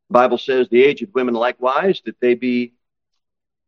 Bible 0.10 0.38
says 0.38 0.70
the 0.70 0.82
aged 0.82 1.14
women 1.14 1.34
likewise 1.34 2.02
that 2.06 2.22
they 2.22 2.36
be 2.36 2.76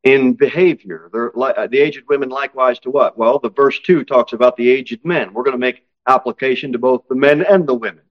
in 0.06 0.36
behavior. 0.36 1.10
They're 1.12 1.38
uh, 1.38 1.68
the 1.68 1.80
aged 1.80 2.06
women 2.08 2.30
likewise 2.30 2.80
to 2.80 2.90
what? 2.90 3.18
Well, 3.18 3.38
the 3.40 3.50
verse 3.50 3.82
two 3.82 4.06
talks 4.06 4.32
about 4.32 4.56
the 4.56 4.70
aged 4.70 5.04
men. 5.04 5.34
We're 5.34 5.44
going 5.44 5.52
to 5.52 5.58
make 5.58 5.86
application 6.08 6.72
to 6.72 6.80
both 6.80 7.06
the 7.10 7.16
men 7.16 7.44
and 7.44 7.68
the 7.68 7.74
women. 7.74 8.05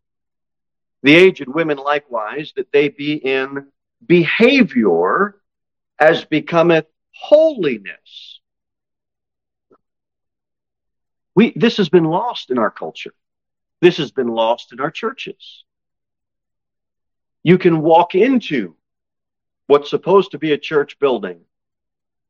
The 1.04 1.14
aged 1.14 1.48
women 1.48 1.76
likewise 1.76 2.54
that 2.56 2.72
they 2.72 2.88
be 2.88 3.12
in 3.12 3.66
behavior 4.04 5.38
as 5.98 6.24
becometh 6.24 6.86
holiness. 7.12 8.40
We, 11.34 11.52
this 11.56 11.76
has 11.76 11.90
been 11.90 12.04
lost 12.04 12.50
in 12.50 12.58
our 12.58 12.70
culture. 12.70 13.12
This 13.82 13.98
has 13.98 14.12
been 14.12 14.28
lost 14.28 14.72
in 14.72 14.80
our 14.80 14.90
churches. 14.90 15.64
You 17.42 17.58
can 17.58 17.82
walk 17.82 18.14
into 18.14 18.74
what's 19.66 19.90
supposed 19.90 20.30
to 20.30 20.38
be 20.38 20.52
a 20.52 20.58
church 20.58 20.98
building 20.98 21.40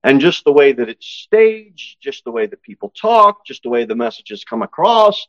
and 0.03 0.21
just 0.21 0.43
the 0.43 0.53
way 0.53 0.73
that 0.73 0.89
it's 0.89 1.07
staged, 1.07 1.99
just 2.01 2.25
the 2.25 2.33
way 2.33 2.47
that 2.47 2.61
people 2.61 2.93
talk, 3.01 3.47
just 3.47 3.63
the 3.63 3.71
way 3.71 3.85
the 3.85 3.95
messages 3.95 4.43
come 4.43 4.63
across, 4.63 5.29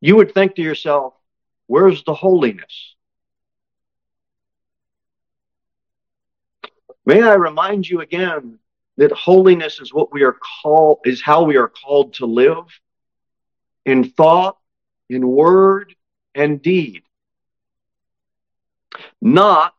you 0.00 0.16
would 0.16 0.34
think 0.34 0.56
to 0.56 0.62
yourself, 0.62 1.14
where's 1.66 2.04
the 2.04 2.14
holiness? 2.14 2.94
May 7.04 7.22
I 7.22 7.34
remind 7.34 7.88
you 7.88 8.00
again 8.00 8.58
that 8.96 9.12
holiness 9.12 9.80
is 9.80 9.94
what 9.94 10.12
we 10.12 10.22
are 10.24 10.36
called, 10.62 11.00
is 11.04 11.22
how 11.22 11.44
we 11.44 11.56
are 11.56 11.68
called 11.68 12.14
to 12.14 12.26
live 12.26 12.64
in 13.84 14.10
thought, 14.10 14.56
in 15.08 15.26
word, 15.26 15.94
and 16.34 16.60
deed 16.60 17.02
not 19.20 19.74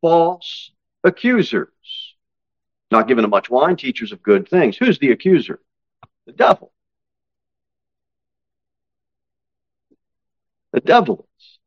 false 0.00 0.70
accusers. 1.04 1.68
Not 2.90 3.08
given 3.08 3.22
to 3.22 3.28
much 3.28 3.48
wine, 3.48 3.76
teachers 3.76 4.12
of 4.12 4.22
good 4.22 4.48
things. 4.48 4.76
Who's 4.76 4.98
the 4.98 5.12
accuser? 5.12 5.60
The 6.26 6.32
devil. 6.32 6.72
The 10.72 10.80
devil 10.80 11.26
is. 11.38 11.58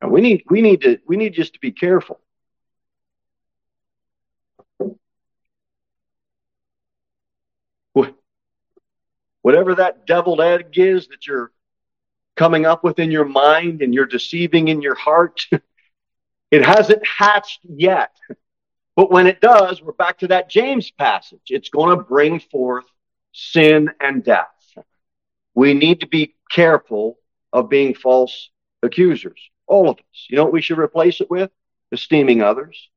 And 0.00 0.12
we 0.12 0.20
need 0.20 0.44
we 0.48 0.62
need 0.62 0.82
to 0.82 0.98
we 1.06 1.16
need 1.16 1.34
just 1.34 1.54
to 1.54 1.60
be 1.60 1.72
careful. 1.72 2.20
Whatever 9.48 9.76
that 9.76 10.06
deviled 10.06 10.42
egg 10.42 10.76
is 10.76 11.08
that 11.08 11.26
you're 11.26 11.50
coming 12.36 12.66
up 12.66 12.84
within 12.84 13.10
your 13.10 13.24
mind 13.24 13.80
and 13.80 13.94
you're 13.94 14.04
deceiving 14.04 14.68
in 14.68 14.82
your 14.82 14.94
heart. 14.94 15.46
it 16.50 16.66
hasn't 16.66 17.06
hatched 17.06 17.60
yet. 17.64 18.14
But 18.94 19.10
when 19.10 19.26
it 19.26 19.40
does, 19.40 19.80
we're 19.80 19.92
back 19.92 20.18
to 20.18 20.26
that 20.26 20.50
James 20.50 20.90
passage. 20.90 21.40
It's 21.46 21.70
going 21.70 21.96
to 21.96 22.04
bring 22.04 22.40
forth 22.40 22.84
sin 23.32 23.90
and 24.00 24.22
death. 24.22 24.57
We 25.58 25.74
need 25.74 26.02
to 26.02 26.06
be 26.06 26.36
careful 26.52 27.18
of 27.52 27.68
being 27.68 27.92
false 27.92 28.50
accusers. 28.84 29.40
All 29.66 29.88
of 29.88 29.96
us. 29.98 30.26
You 30.30 30.36
know 30.36 30.44
what 30.44 30.52
we 30.52 30.62
should 30.62 30.78
replace 30.78 31.20
it 31.20 31.28
with? 31.28 31.50
Esteeming 31.90 32.42
others. 32.42 32.90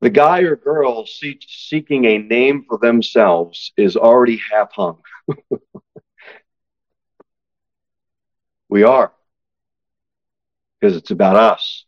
The 0.00 0.08
guy 0.08 0.40
or 0.40 0.56
girl 0.56 1.04
seeking 1.04 2.06
a 2.06 2.16
name 2.16 2.64
for 2.66 2.78
themselves 2.78 3.72
is 3.76 3.98
already 3.98 4.40
half 4.50 4.72
hung. 4.72 5.02
we 8.70 8.82
are. 8.82 9.12
Because 10.80 10.96
it's 10.96 11.10
about 11.10 11.36
us. 11.36 11.84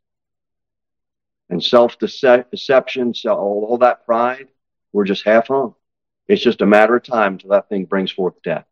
And 1.55 1.63
self 1.63 2.01
deception, 2.01 3.15
all, 3.27 3.67
all 3.69 3.79
that 3.79 4.05
pride, 4.05 4.49
we're 4.93 5.05
just 5.05 5.25
half 5.25 5.47
hung. 5.47 5.77
It's 6.27 6.43
just 6.43 6.63
a 6.63 6.67
matter 6.67 6.97
of 6.97 7.05
time 7.05 7.35
until 7.35 7.51
that 7.51 7.69
thing 7.69 7.85
brings 7.85 8.11
forth 8.11 8.35
death. 8.43 8.65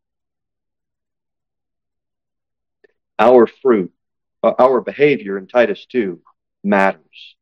Our 3.20 3.46
fruit, 3.46 3.92
uh, 4.42 4.54
our 4.58 4.80
behavior 4.80 5.38
in 5.38 5.46
Titus 5.46 5.86
2 5.92 6.22
matters. 6.64 7.36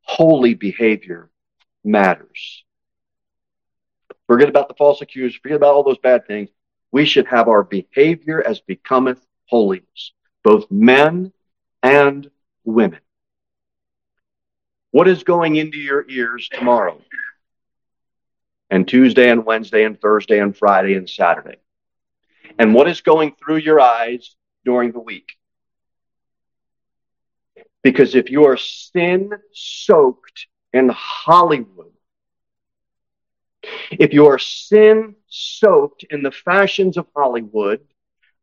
Holy 0.00 0.54
behavior 0.54 1.28
matters. 1.84 2.64
Forget 4.28 4.48
about 4.48 4.68
the 4.68 4.74
false 4.78 5.02
accusers, 5.02 5.38
forget 5.42 5.56
about 5.56 5.74
all 5.74 5.82
those 5.82 5.98
bad 5.98 6.26
things. 6.26 6.48
We 6.90 7.04
should 7.04 7.26
have 7.26 7.48
our 7.48 7.64
behavior 7.64 8.42
as 8.42 8.60
becometh 8.60 9.20
holiness, 9.44 10.12
both 10.42 10.70
men 10.70 11.34
and 11.82 12.30
women. 12.64 13.00
What 14.92 15.08
is 15.08 15.22
going 15.22 15.56
into 15.56 15.78
your 15.78 16.08
ears 16.08 16.48
tomorrow? 16.52 17.00
And 18.70 18.86
Tuesday 18.86 19.30
and 19.30 19.44
Wednesday 19.44 19.84
and 19.84 20.00
Thursday 20.00 20.40
and 20.40 20.56
Friday 20.56 20.94
and 20.94 21.08
Saturday? 21.08 21.56
And 22.58 22.74
what 22.74 22.88
is 22.88 23.00
going 23.00 23.34
through 23.34 23.58
your 23.58 23.80
eyes 23.80 24.34
during 24.64 24.92
the 24.92 25.00
week? 25.00 25.32
Because 27.82 28.14
if 28.14 28.30
you 28.30 28.44
are 28.46 28.56
sin 28.56 29.30
soaked 29.52 30.46
in 30.72 30.88
Hollywood, 30.88 31.92
if 33.90 34.12
you 34.12 34.26
are 34.26 34.38
sin 34.38 35.14
soaked 35.28 36.04
in 36.10 36.22
the 36.22 36.30
fashions 36.30 36.96
of 36.96 37.06
Hollywood 37.14 37.80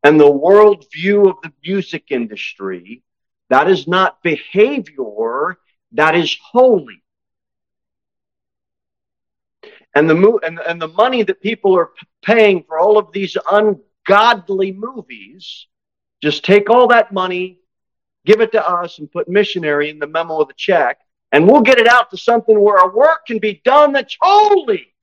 and 0.02 0.18
the 0.18 0.30
world 0.30 0.86
view 0.92 1.28
of 1.28 1.36
the 1.42 1.52
music 1.64 2.06
industry, 2.10 3.02
that 3.50 3.68
is 3.70 3.86
not 3.86 4.22
behavior, 4.22 5.58
that 5.92 6.14
is 6.14 6.36
holy. 6.42 7.02
And 9.94 10.08
the, 10.08 10.38
and, 10.44 10.58
and 10.60 10.80
the 10.80 10.88
money 10.88 11.22
that 11.22 11.40
people 11.40 11.76
are 11.76 11.90
paying 12.22 12.62
for 12.64 12.78
all 12.78 12.98
of 12.98 13.10
these 13.12 13.36
ungodly 13.50 14.72
movies, 14.72 15.66
just 16.22 16.44
take 16.44 16.70
all 16.70 16.88
that 16.88 17.12
money, 17.12 17.60
give 18.24 18.40
it 18.40 18.52
to 18.52 18.66
us, 18.66 18.98
and 18.98 19.10
put 19.10 19.28
missionary 19.28 19.90
in 19.90 19.98
the 19.98 20.06
memo 20.06 20.40
of 20.40 20.48
the 20.48 20.54
check, 20.54 20.98
and 21.32 21.46
we'll 21.46 21.62
get 21.62 21.78
it 21.78 21.88
out 21.88 22.10
to 22.10 22.16
something 22.16 22.58
where 22.58 22.76
a 22.76 22.94
work 22.94 23.26
can 23.26 23.38
be 23.38 23.60
done 23.64 23.92
that's 23.92 24.16
holy. 24.20 24.94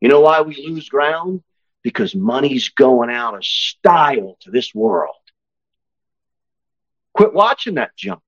You 0.00 0.08
know 0.08 0.20
why 0.20 0.42
we 0.42 0.56
lose 0.56 0.88
ground? 0.88 1.42
Because 1.82 2.14
money's 2.14 2.68
going 2.70 3.10
out 3.10 3.34
of 3.34 3.44
style 3.44 4.36
to 4.40 4.50
this 4.50 4.74
world. 4.74 5.14
Quit 7.16 7.32
watching 7.32 7.76
that 7.76 7.96
junk. 7.96 8.20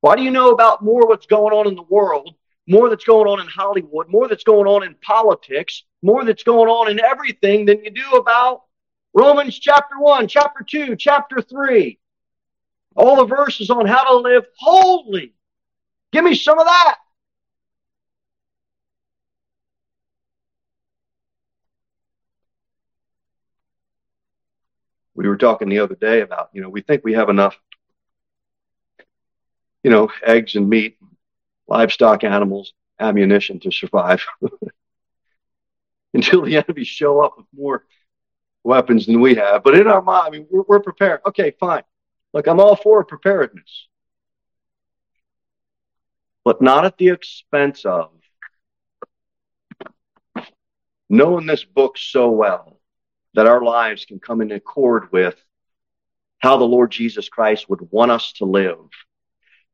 Why 0.00 0.16
do 0.16 0.22
you 0.22 0.30
know 0.30 0.52
about 0.52 0.82
more 0.82 1.06
what's 1.06 1.26
going 1.26 1.52
on 1.52 1.68
in 1.68 1.74
the 1.74 1.82
world, 1.82 2.34
more 2.66 2.88
that's 2.88 3.04
going 3.04 3.28
on 3.28 3.40
in 3.40 3.46
Hollywood, 3.46 4.08
more 4.08 4.26
that's 4.26 4.42
going 4.42 4.66
on 4.66 4.82
in 4.82 4.94
politics, 5.02 5.82
more 6.02 6.24
that's 6.24 6.44
going 6.44 6.70
on 6.70 6.90
in 6.90 6.98
everything 6.98 7.66
than 7.66 7.84
you 7.84 7.90
do 7.90 8.12
about 8.12 8.62
Romans 9.12 9.58
chapter 9.58 9.98
1, 9.98 10.28
chapter 10.28 10.64
2, 10.66 10.96
chapter 10.96 11.42
3? 11.42 11.98
All 12.96 13.16
the 13.16 13.26
verses 13.26 13.68
on 13.68 13.86
how 13.86 14.04
to 14.04 14.16
live 14.16 14.46
holy. 14.56 15.34
Give 16.10 16.24
me 16.24 16.34
some 16.34 16.58
of 16.58 16.64
that. 16.64 16.96
We 25.24 25.30
were 25.30 25.38
talking 25.38 25.70
the 25.70 25.78
other 25.78 25.94
day 25.94 26.20
about, 26.20 26.50
you 26.52 26.60
know, 26.60 26.68
we 26.68 26.82
think 26.82 27.02
we 27.02 27.14
have 27.14 27.30
enough, 27.30 27.56
you 29.82 29.90
know, 29.90 30.10
eggs 30.22 30.54
and 30.54 30.68
meat, 30.68 30.98
livestock, 31.66 32.24
animals, 32.24 32.74
ammunition 33.00 33.58
to 33.60 33.70
survive 33.70 34.22
until 36.12 36.42
the 36.42 36.58
enemy 36.58 36.84
show 36.84 37.24
up 37.24 37.38
with 37.38 37.46
more 37.56 37.86
weapons 38.64 39.06
than 39.06 39.22
we 39.22 39.36
have. 39.36 39.64
But 39.64 39.78
in 39.78 39.86
our 39.86 40.02
mind, 40.02 40.26
I 40.26 40.30
mean, 40.30 40.46
we're, 40.50 40.64
we're 40.68 40.80
prepared. 40.80 41.22
Okay, 41.24 41.52
fine. 41.58 41.84
Look, 42.34 42.46
I'm 42.46 42.60
all 42.60 42.76
for 42.76 43.02
preparedness, 43.02 43.88
but 46.44 46.60
not 46.60 46.84
at 46.84 46.98
the 46.98 47.08
expense 47.08 47.86
of 47.86 48.10
knowing 51.08 51.46
this 51.46 51.64
book 51.64 51.96
so 51.96 52.30
well 52.30 52.78
that 53.34 53.46
our 53.46 53.62
lives 53.62 54.04
can 54.04 54.18
come 54.18 54.40
in 54.40 54.50
accord 54.52 55.12
with 55.12 55.36
how 56.38 56.56
the 56.56 56.64
Lord 56.64 56.90
Jesus 56.90 57.28
Christ 57.28 57.68
would 57.68 57.90
want 57.90 58.10
us 58.10 58.32
to 58.34 58.44
live. 58.44 58.78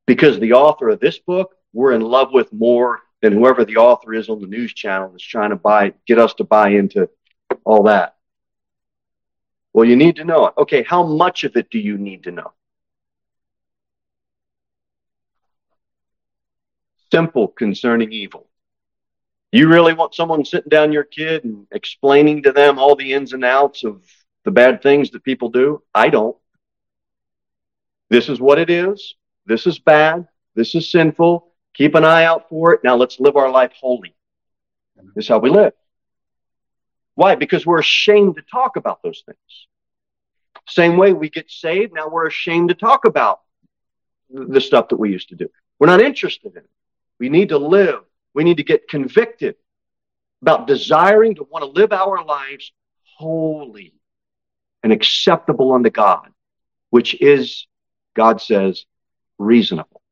Because 0.06 0.38
the 0.38 0.54
author 0.54 0.88
of 0.88 1.00
this 1.00 1.18
book, 1.18 1.54
we're 1.72 1.92
in 1.92 2.00
love 2.00 2.32
with 2.32 2.52
more 2.52 3.00
than 3.22 3.32
whoever 3.32 3.64
the 3.64 3.76
author 3.76 4.14
is 4.14 4.28
on 4.28 4.40
the 4.40 4.46
news 4.46 4.72
channel 4.72 5.10
that's 5.10 5.22
trying 5.22 5.50
to 5.50 5.56
buy, 5.56 5.92
get 6.06 6.18
us 6.18 6.34
to 6.34 6.44
buy 6.44 6.70
into 6.70 7.08
all 7.64 7.84
that. 7.84 8.16
Well, 9.72 9.84
you 9.84 9.96
need 9.96 10.16
to 10.16 10.24
know 10.24 10.46
it. 10.46 10.54
Okay, 10.58 10.82
how 10.82 11.04
much 11.04 11.44
of 11.44 11.56
it 11.56 11.70
do 11.70 11.78
you 11.78 11.96
need 11.96 12.24
to 12.24 12.32
know? 12.32 12.52
Simple 17.12 17.48
concerning 17.48 18.12
evil. 18.12 18.49
You 19.52 19.68
really 19.68 19.94
want 19.94 20.14
someone 20.14 20.44
sitting 20.44 20.68
down 20.68 20.92
your 20.92 21.04
kid 21.04 21.44
and 21.44 21.66
explaining 21.72 22.44
to 22.44 22.52
them 22.52 22.78
all 22.78 22.94
the 22.94 23.12
ins 23.12 23.32
and 23.32 23.44
outs 23.44 23.84
of 23.84 24.02
the 24.44 24.50
bad 24.50 24.82
things 24.82 25.10
that 25.10 25.24
people 25.24 25.48
do? 25.48 25.82
I 25.94 26.08
don't. 26.08 26.36
This 28.08 28.28
is 28.28 28.40
what 28.40 28.58
it 28.58 28.70
is. 28.70 29.14
This 29.46 29.66
is 29.66 29.78
bad. 29.78 30.28
This 30.54 30.74
is 30.74 30.90
sinful. 30.90 31.52
Keep 31.74 31.94
an 31.94 32.04
eye 32.04 32.24
out 32.24 32.48
for 32.48 32.74
it. 32.74 32.80
Now 32.84 32.96
let's 32.96 33.18
live 33.18 33.36
our 33.36 33.50
life 33.50 33.72
holy. 33.80 34.14
This 35.14 35.24
is 35.24 35.28
how 35.28 35.38
we 35.38 35.50
live. 35.50 35.72
Why? 37.14 37.34
Because 37.34 37.66
we're 37.66 37.80
ashamed 37.80 38.36
to 38.36 38.42
talk 38.42 38.76
about 38.76 39.02
those 39.02 39.22
things. 39.26 39.66
Same 40.68 40.96
way 40.96 41.12
we 41.12 41.28
get 41.28 41.50
saved, 41.50 41.92
now 41.92 42.08
we're 42.08 42.26
ashamed 42.26 42.68
to 42.68 42.74
talk 42.74 43.04
about 43.04 43.40
the 44.30 44.60
stuff 44.60 44.88
that 44.88 44.96
we 44.96 45.10
used 45.10 45.30
to 45.30 45.34
do. 45.34 45.48
We're 45.78 45.88
not 45.88 46.00
interested 46.00 46.52
in 46.52 46.58
it. 46.58 46.70
We 47.18 47.28
need 47.28 47.48
to 47.48 47.58
live 47.58 48.00
we 48.34 48.44
need 48.44 48.58
to 48.58 48.64
get 48.64 48.88
convicted 48.88 49.56
about 50.42 50.66
desiring 50.66 51.34
to 51.34 51.44
want 51.44 51.64
to 51.64 51.80
live 51.80 51.92
our 51.92 52.24
lives 52.24 52.72
holy 53.16 53.94
and 54.82 54.92
acceptable 54.92 55.72
unto 55.72 55.90
God, 55.90 56.30
which 56.90 57.20
is, 57.20 57.66
God 58.14 58.40
says, 58.40 58.86
reasonable. 59.38 60.02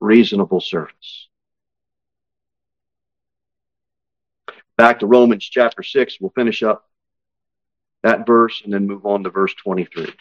Reasonable 0.00 0.60
service. 0.60 1.28
Back 4.76 5.00
to 5.00 5.06
Romans 5.06 5.44
chapter 5.44 5.82
6, 5.82 6.18
we'll 6.20 6.30
finish 6.30 6.62
up 6.62 6.88
that 8.02 8.26
verse 8.26 8.60
and 8.64 8.72
then 8.72 8.86
move 8.86 9.06
on 9.06 9.24
to 9.24 9.30
verse 9.30 9.54
23. 9.54 10.12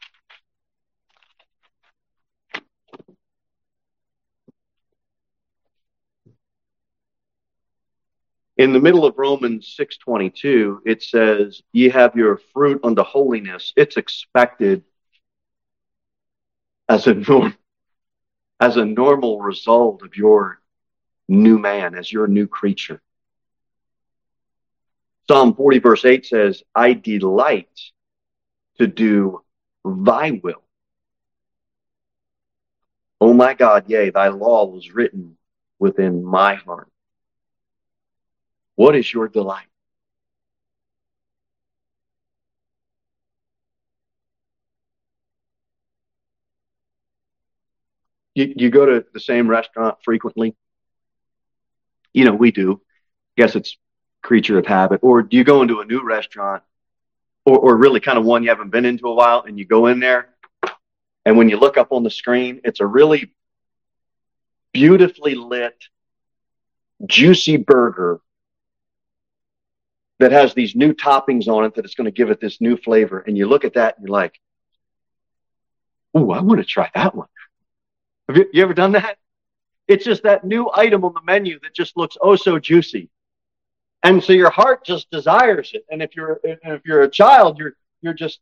In 8.57 8.71
the 8.71 8.79
middle 8.79 9.05
of 9.05 9.17
Romans 9.17 9.67
6:22, 9.75 10.81
it 10.85 11.01
says, 11.01 11.63
"Ye 11.71 11.89
have 11.89 12.15
your 12.15 12.37
fruit 12.37 12.81
unto 12.83 13.01
holiness." 13.01 13.73
It's 13.75 13.97
expected 13.97 14.83
as 16.87 17.07
a 17.07 17.15
norm, 17.15 17.57
as 18.59 18.77
a 18.77 18.85
normal 18.85 19.41
result 19.41 20.03
of 20.03 20.15
your 20.15 20.61
new 21.27 21.57
man, 21.57 21.95
as 21.95 22.11
your 22.11 22.27
new 22.27 22.47
creature. 22.47 23.01
Psalm 25.27 25.55
40 25.55 25.79
verse 25.79 26.05
8 26.05 26.25
says, 26.25 26.63
"I 26.75 26.93
delight 26.93 27.91
to 28.77 28.85
do 28.85 29.43
thy 29.83 30.31
will." 30.43 30.63
Oh 33.19 33.33
my 33.33 33.53
God, 33.53 33.89
yea, 33.89 34.11
thy 34.11 34.27
law 34.27 34.65
was 34.65 34.93
written 34.93 35.37
within 35.79 36.23
my 36.23 36.55
heart. 36.55 36.92
What 38.75 38.95
is 38.95 39.11
your 39.13 39.27
delight? 39.27 39.65
You, 48.35 48.53
you 48.57 48.69
go 48.69 48.85
to 48.85 49.05
the 49.13 49.19
same 49.19 49.47
restaurant 49.47 49.97
frequently? 50.03 50.55
You 52.13 52.25
know, 52.25 52.33
we 52.33 52.51
do. 52.51 52.81
guess 53.37 53.55
it's 53.55 53.77
creature 54.23 54.57
of 54.57 54.65
habit. 54.65 55.01
Or 55.03 55.21
do 55.21 55.37
you 55.37 55.43
go 55.43 55.61
into 55.61 55.81
a 55.81 55.85
new 55.85 56.03
restaurant 56.03 56.63
or, 57.45 57.59
or 57.59 57.77
really 57.77 57.99
kind 57.99 58.17
of 58.17 58.25
one 58.25 58.43
you 58.43 58.49
haven't 58.49 58.71
been 58.71 58.85
into 58.85 59.07
a 59.07 59.13
while 59.13 59.43
and 59.47 59.59
you 59.59 59.65
go 59.65 59.87
in 59.87 59.99
there 59.99 60.29
and 61.25 61.37
when 61.37 61.49
you 61.49 61.57
look 61.57 61.77
up 61.77 61.91
on 61.91 62.03
the 62.03 62.09
screen, 62.09 62.61
it's 62.63 62.79
a 62.79 62.85
really 62.85 63.31
beautifully 64.73 65.35
lit, 65.35 65.75
juicy 67.05 67.57
burger 67.57 68.19
that 70.19 70.31
has 70.31 70.53
these 70.53 70.75
new 70.75 70.93
toppings 70.93 71.47
on 71.47 71.65
it 71.65 71.75
that 71.75 71.85
it's 71.85 71.95
going 71.95 72.05
to 72.05 72.11
give 72.11 72.29
it 72.29 72.39
this 72.39 72.61
new 72.61 72.77
flavor. 72.77 73.19
And 73.19 73.37
you 73.37 73.47
look 73.47 73.65
at 73.65 73.73
that 73.73 73.97
and 73.97 74.07
you're 74.07 74.13
like, 74.13 74.39
Ooh, 76.17 76.31
I 76.31 76.41
want 76.41 76.59
to 76.59 76.65
try 76.65 76.89
that 76.93 77.15
one. 77.15 77.27
Have 78.27 78.37
you, 78.37 78.45
you 78.53 78.63
ever 78.63 78.73
done 78.73 78.93
that? 78.93 79.17
It's 79.87 80.05
just 80.05 80.23
that 80.23 80.43
new 80.43 80.69
item 80.73 81.03
on 81.03 81.13
the 81.13 81.21
menu 81.25 81.59
that 81.61 81.73
just 81.73 81.97
looks 81.97 82.17
oh 82.21 82.35
so 82.35 82.59
juicy. 82.59 83.09
And 84.03 84.23
so 84.23 84.33
your 84.33 84.49
heart 84.49 84.85
just 84.85 85.09
desires 85.11 85.71
it. 85.73 85.85
And 85.89 86.01
if 86.01 86.15
you're 86.15 86.39
if 86.43 86.81
you're 86.85 87.03
a 87.03 87.09
child, 87.09 87.57
you're 87.57 87.73
you're 88.01 88.13
just 88.13 88.39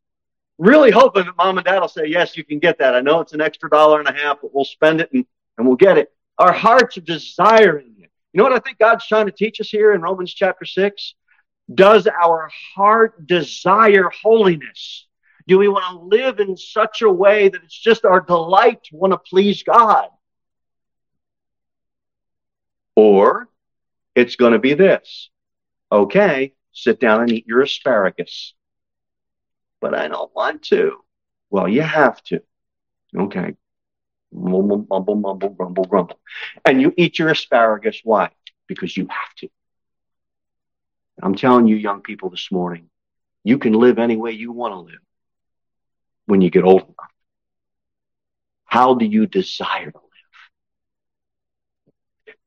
really 0.58 0.92
hoping 0.92 1.26
that 1.26 1.38
mom 1.38 1.58
and 1.58 1.66
dad 1.66 1.80
will 1.80 1.88
say, 1.88 2.06
yes, 2.06 2.38
you 2.38 2.44
can 2.44 2.60
get 2.60 2.78
that. 2.80 2.94
I 2.94 3.02
know 3.02 3.20
it's 3.20 3.34
an 3.34 3.42
extra 3.42 3.70
dollar 3.70 4.00
and 4.00 4.08
a 4.08 4.14
half, 4.14 4.42
but 4.42 4.54
we'll 4.54 4.66
spend 4.66 5.02
it 5.02 5.12
and, 5.12 5.26
and 5.58 5.66
we'll 5.66 5.78
get 5.78 5.98
it. 5.98 6.12
Our 6.38 6.52
hearts 6.52 6.98
are 6.98 7.02
desiring 7.02 7.96
it. 8.00 8.12
You 8.34 8.38
know 8.38 8.44
what 8.44 8.54
I 8.54 8.60
think 8.60 8.78
God's 8.78 9.08
trying 9.08 9.26
to 9.26 9.32
teach 9.32 9.60
us 9.60 9.70
here 9.70 9.94
in 9.94 10.02
Romans 10.02 10.34
chapter 10.34 10.66
6? 10.66 11.16
Does 11.74 12.08
our 12.08 12.50
heart 12.76 13.28
desire 13.28 14.10
holiness? 14.24 15.08
Do 15.48 15.58
we 15.58 15.68
want 15.68 15.86
to 15.86 16.16
live 16.16 16.40
in 16.40 16.58
such 16.58 17.02
a 17.02 17.10
way 17.10 17.50
that 17.50 17.64
it's 17.64 17.80
just 17.80 18.06
our 18.06 18.22
delight 18.22 18.84
to 18.86 18.96
want 18.96 19.14
to 19.14 19.18
please 19.18 19.64
God? 19.64 20.10
Or 22.96 23.48
it's 24.16 24.36
going 24.36 24.54
to 24.54 24.60
be 24.60 24.74
this. 24.74 25.30
Okay, 25.92 26.54
sit 26.72 27.00
down 27.00 27.22
and 27.22 27.32
eat 27.32 27.48
your 27.48 27.62
asparagus. 27.62 28.54
But 29.80 29.94
I 29.96 30.08
don't 30.08 30.34
want 30.36 30.64
to. 30.64 30.98
Well, 31.50 31.68
you 31.68 31.82
have 31.82 32.22
to. 32.24 32.42
Okay. 33.16 33.56
Mumble, 34.32 34.86
mumble, 34.90 35.16
mumble, 35.16 35.50
grumble, 35.50 35.84
grumble. 35.84 36.20
And 36.64 36.82
you 36.82 36.94
eat 36.96 37.20
your 37.20 37.30
asparagus. 37.30 38.00
Why? 38.04 38.30
Because 38.68 38.96
you 38.96 39.08
have 39.08 39.36
to. 39.38 39.50
I'm 41.22 41.36
telling 41.36 41.68
you, 41.68 41.76
young 41.76 42.02
people, 42.02 42.30
this 42.30 42.52
morning, 42.52 42.90
you 43.44 43.58
can 43.58 43.74
live 43.74 44.00
any 44.00 44.18
way 44.18 44.32
you 44.32 44.52
want 44.52 44.74
to 44.74 44.80
live 44.80 45.02
when 46.26 46.42
you 46.42 46.50
get 46.50 46.64
old 46.64 46.82
enough. 46.82 46.96
How 48.66 48.94
do 48.94 49.06
you 49.06 49.28
desire 49.28 49.92
to 49.92 49.98
live? 49.98 50.06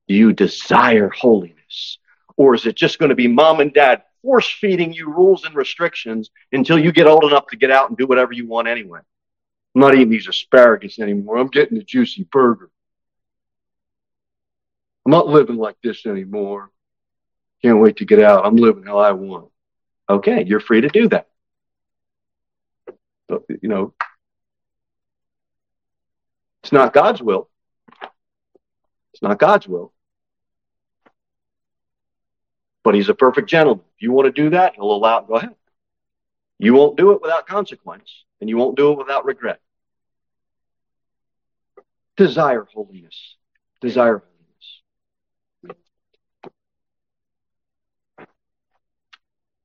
Do 0.08 0.14
you 0.14 0.32
desire 0.32 1.10
holiness? 1.10 1.98
Or 2.36 2.54
is 2.54 2.66
it 2.66 2.76
just 2.76 2.98
going 2.98 3.10
to 3.10 3.14
be 3.14 3.28
mom 3.28 3.60
and 3.60 3.72
dad 3.72 4.02
force 4.22 4.50
feeding 4.50 4.92
you 4.92 5.08
rules 5.08 5.44
and 5.44 5.54
restrictions 5.54 6.30
until 6.52 6.78
you 6.78 6.92
get 6.92 7.06
old 7.06 7.24
enough 7.24 7.46
to 7.48 7.56
get 7.56 7.70
out 7.70 7.88
and 7.90 7.98
do 7.98 8.06
whatever 8.06 8.32
you 8.32 8.46
want 8.46 8.68
anyway? 8.68 9.00
I'm 9.74 9.80
not 9.80 9.94
eating 9.94 10.10
these 10.10 10.28
asparagus 10.28 10.98
anymore. 10.98 11.36
I'm 11.36 11.48
getting 11.48 11.78
a 11.78 11.82
juicy 11.82 12.26
burger. 12.30 12.70
I'm 15.04 15.12
not 15.12 15.28
living 15.28 15.56
like 15.56 15.76
this 15.82 16.06
anymore. 16.06 16.70
Can't 17.64 17.80
wait 17.80 17.96
to 17.96 18.04
get 18.04 18.20
out. 18.20 18.44
I'm 18.44 18.56
living 18.56 18.82
how 18.84 18.98
I 18.98 19.12
want. 19.12 19.50
Okay, 20.10 20.44
you're 20.44 20.60
free 20.60 20.82
to 20.82 20.88
do 20.88 21.08
that. 21.08 21.28
But, 23.26 23.44
you 23.48 23.70
know, 23.70 23.94
it's 26.62 26.72
not 26.72 26.92
God's 26.92 27.22
will. 27.22 27.48
It's 29.14 29.22
not 29.22 29.38
God's 29.38 29.66
will. 29.66 29.94
But 32.82 32.96
he's 32.96 33.08
a 33.08 33.14
perfect 33.14 33.48
gentleman. 33.48 33.86
If 33.96 34.02
you 34.02 34.12
want 34.12 34.26
to 34.26 34.42
do 34.42 34.50
that, 34.50 34.74
he'll 34.74 34.94
allow 34.94 35.20
it. 35.20 35.26
Go 35.26 35.36
ahead. 35.36 35.54
You 36.58 36.74
won't 36.74 36.98
do 36.98 37.12
it 37.12 37.22
without 37.22 37.46
consequence, 37.46 38.24
and 38.42 38.50
you 38.50 38.58
won't 38.58 38.76
do 38.76 38.92
it 38.92 38.98
without 38.98 39.24
regret. 39.24 39.62
Desire 42.18 42.66
holiness. 42.74 43.36
Desire 43.80 44.18
holiness. 44.18 44.34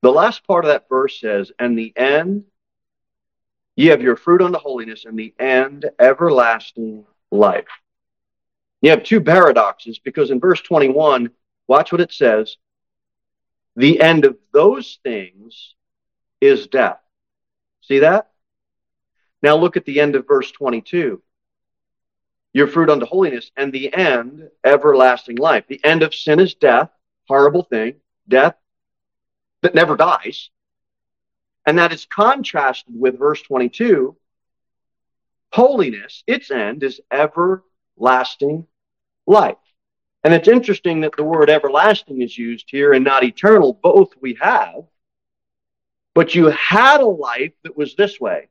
The 0.02 0.10
last 0.10 0.46
part 0.46 0.64
of 0.64 0.70
that 0.70 0.88
verse 0.88 1.20
says, 1.20 1.52
and 1.58 1.78
the 1.78 1.92
end, 1.96 2.44
ye 3.76 3.86
have 3.86 4.00
your 4.00 4.16
fruit 4.16 4.40
unto 4.40 4.58
holiness, 4.58 5.04
and 5.04 5.18
the 5.18 5.34
end, 5.38 5.90
everlasting 5.98 7.04
life. 7.30 7.68
You 8.80 8.90
have 8.90 9.02
two 9.02 9.20
paradoxes 9.20 9.98
because 9.98 10.30
in 10.30 10.40
verse 10.40 10.62
21, 10.62 11.30
watch 11.68 11.92
what 11.92 12.00
it 12.00 12.12
says. 12.12 12.56
The 13.76 14.00
end 14.00 14.24
of 14.24 14.38
those 14.52 14.98
things 15.02 15.74
is 16.40 16.66
death. 16.66 16.98
See 17.82 17.98
that? 17.98 18.30
Now 19.42 19.56
look 19.56 19.76
at 19.76 19.84
the 19.84 20.00
end 20.00 20.16
of 20.16 20.26
verse 20.26 20.50
22. 20.50 21.22
Your 22.52 22.66
fruit 22.66 22.90
unto 22.90 23.06
holiness, 23.06 23.52
and 23.56 23.72
the 23.72 23.94
end, 23.94 24.48
everlasting 24.64 25.36
life. 25.36 25.64
The 25.68 25.84
end 25.84 26.02
of 26.02 26.14
sin 26.14 26.40
is 26.40 26.54
death, 26.54 26.90
horrible 27.28 27.62
thing, 27.62 27.96
death 28.26 28.56
that 29.62 29.74
never 29.74 29.96
dies. 29.96 30.50
And 31.66 31.78
that 31.78 31.92
is 31.92 32.06
contrasted 32.06 32.94
with 32.98 33.18
verse 33.18 33.42
22. 33.42 34.16
Holiness, 35.52 36.22
its 36.26 36.50
end 36.50 36.82
is 36.82 37.00
everlasting 37.10 38.66
life. 39.26 39.56
And 40.22 40.34
it's 40.34 40.48
interesting 40.48 41.00
that 41.00 41.16
the 41.16 41.24
word 41.24 41.50
everlasting 41.50 42.22
is 42.22 42.36
used 42.36 42.66
here 42.68 42.92
and 42.92 43.04
not 43.04 43.24
eternal. 43.24 43.72
Both 43.72 44.10
we 44.20 44.38
have. 44.40 44.84
But 46.14 46.34
you 46.34 46.46
had 46.46 47.00
a 47.00 47.06
life 47.06 47.52
that 47.64 47.76
was 47.76 47.94
this 47.94 48.20
way. 48.20 48.48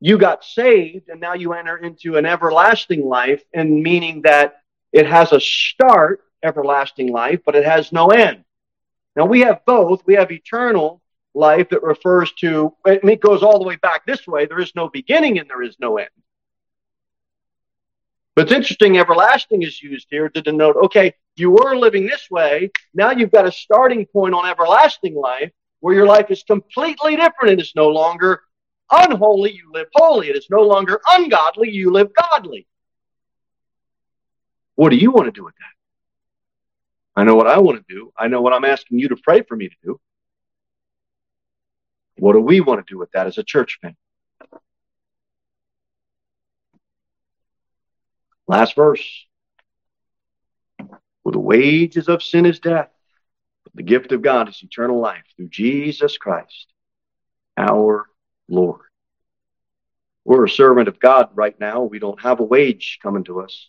You 0.00 0.16
got 0.16 0.44
saved 0.44 1.08
and 1.08 1.20
now 1.20 1.34
you 1.34 1.52
enter 1.52 1.76
into 1.76 2.16
an 2.16 2.24
everlasting 2.24 3.06
life 3.06 3.42
and 3.52 3.82
meaning 3.82 4.22
that 4.22 4.62
it 4.92 5.06
has 5.06 5.32
a 5.32 5.40
start, 5.40 6.22
everlasting 6.42 7.12
life, 7.12 7.40
but 7.44 7.54
it 7.54 7.64
has 7.64 7.92
no 7.92 8.08
end. 8.08 8.44
Now 9.20 9.26
we 9.26 9.40
have 9.40 9.60
both. 9.66 10.00
We 10.06 10.14
have 10.14 10.32
eternal 10.32 11.02
life 11.34 11.68
that 11.68 11.82
refers 11.82 12.32
to, 12.40 12.74
it 12.86 13.20
goes 13.20 13.42
all 13.42 13.58
the 13.58 13.66
way 13.66 13.76
back 13.76 14.06
this 14.06 14.26
way. 14.26 14.46
There 14.46 14.60
is 14.60 14.72
no 14.74 14.88
beginning 14.88 15.38
and 15.38 15.46
there 15.46 15.62
is 15.62 15.76
no 15.78 15.98
end. 15.98 16.08
But 18.34 18.44
it's 18.44 18.52
interesting, 18.52 18.96
everlasting 18.96 19.60
is 19.60 19.82
used 19.82 20.06
here 20.08 20.30
to 20.30 20.40
denote, 20.40 20.76
okay, 20.86 21.12
you 21.36 21.50
were 21.50 21.76
living 21.76 22.06
this 22.06 22.30
way. 22.30 22.70
Now 22.94 23.10
you've 23.10 23.30
got 23.30 23.46
a 23.46 23.52
starting 23.52 24.06
point 24.06 24.32
on 24.32 24.48
everlasting 24.48 25.14
life 25.14 25.52
where 25.80 25.94
your 25.94 26.06
life 26.06 26.30
is 26.30 26.42
completely 26.42 27.16
different. 27.16 27.52
It 27.52 27.60
is 27.60 27.74
no 27.76 27.88
longer 27.88 28.40
unholy, 28.90 29.52
you 29.52 29.70
live 29.70 29.88
holy. 29.92 30.30
It 30.30 30.36
is 30.36 30.46
no 30.48 30.62
longer 30.62 30.98
ungodly, 31.10 31.68
you 31.68 31.92
live 31.92 32.08
godly. 32.14 32.66
What 34.76 34.88
do 34.88 34.96
you 34.96 35.10
want 35.10 35.26
to 35.26 35.30
do 35.30 35.44
with 35.44 35.56
that? 35.56 35.79
I 37.20 37.24
know 37.24 37.34
what 37.34 37.46
I 37.46 37.58
want 37.58 37.76
to 37.86 37.94
do. 37.94 38.10
I 38.16 38.28
know 38.28 38.40
what 38.40 38.54
I'm 38.54 38.64
asking 38.64 38.98
you 38.98 39.08
to 39.08 39.16
pray 39.16 39.42
for 39.42 39.54
me 39.54 39.68
to 39.68 39.76
do. 39.84 40.00
What 42.16 42.32
do 42.32 42.40
we 42.40 42.62
want 42.62 42.80
to 42.80 42.90
do 42.90 42.98
with 42.98 43.10
that 43.12 43.26
as 43.26 43.36
a 43.36 43.44
church 43.44 43.78
family? 43.82 43.98
Last 48.48 48.74
verse. 48.74 49.06
For 51.22 51.30
the 51.30 51.38
wages 51.38 52.08
of 52.08 52.22
sin 52.22 52.46
is 52.46 52.58
death, 52.58 52.88
but 53.64 53.74
the 53.74 53.82
gift 53.82 54.12
of 54.12 54.22
God 54.22 54.48
is 54.48 54.62
eternal 54.62 54.98
life 54.98 55.24
through 55.36 55.50
Jesus 55.50 56.16
Christ, 56.16 56.72
our 57.58 58.06
Lord. 58.48 58.86
We're 60.24 60.46
a 60.46 60.48
servant 60.48 60.88
of 60.88 60.98
God 60.98 61.28
right 61.34 61.60
now. 61.60 61.82
We 61.82 61.98
don't 61.98 62.22
have 62.22 62.40
a 62.40 62.44
wage 62.44 62.98
coming 63.02 63.24
to 63.24 63.42
us. 63.42 63.68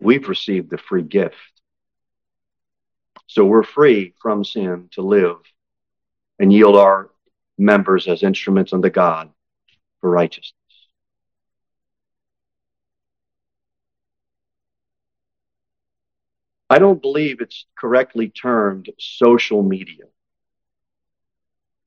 We've 0.00 0.28
received 0.28 0.70
the 0.70 0.78
free 0.78 1.04
gift. 1.04 1.36
So 3.26 3.44
we're 3.44 3.62
free 3.62 4.14
from 4.20 4.44
sin 4.44 4.88
to 4.92 5.02
live 5.02 5.38
and 6.38 6.52
yield 6.52 6.76
our 6.76 7.10
members 7.58 8.06
as 8.08 8.22
instruments 8.22 8.72
unto 8.72 8.90
God 8.90 9.30
for 10.00 10.10
righteousness. 10.10 10.54
I 16.68 16.78
don't 16.78 17.00
believe 17.00 17.40
it's 17.40 17.66
correctly 17.78 18.28
termed 18.28 18.90
social 18.98 19.62
media. 19.62 20.04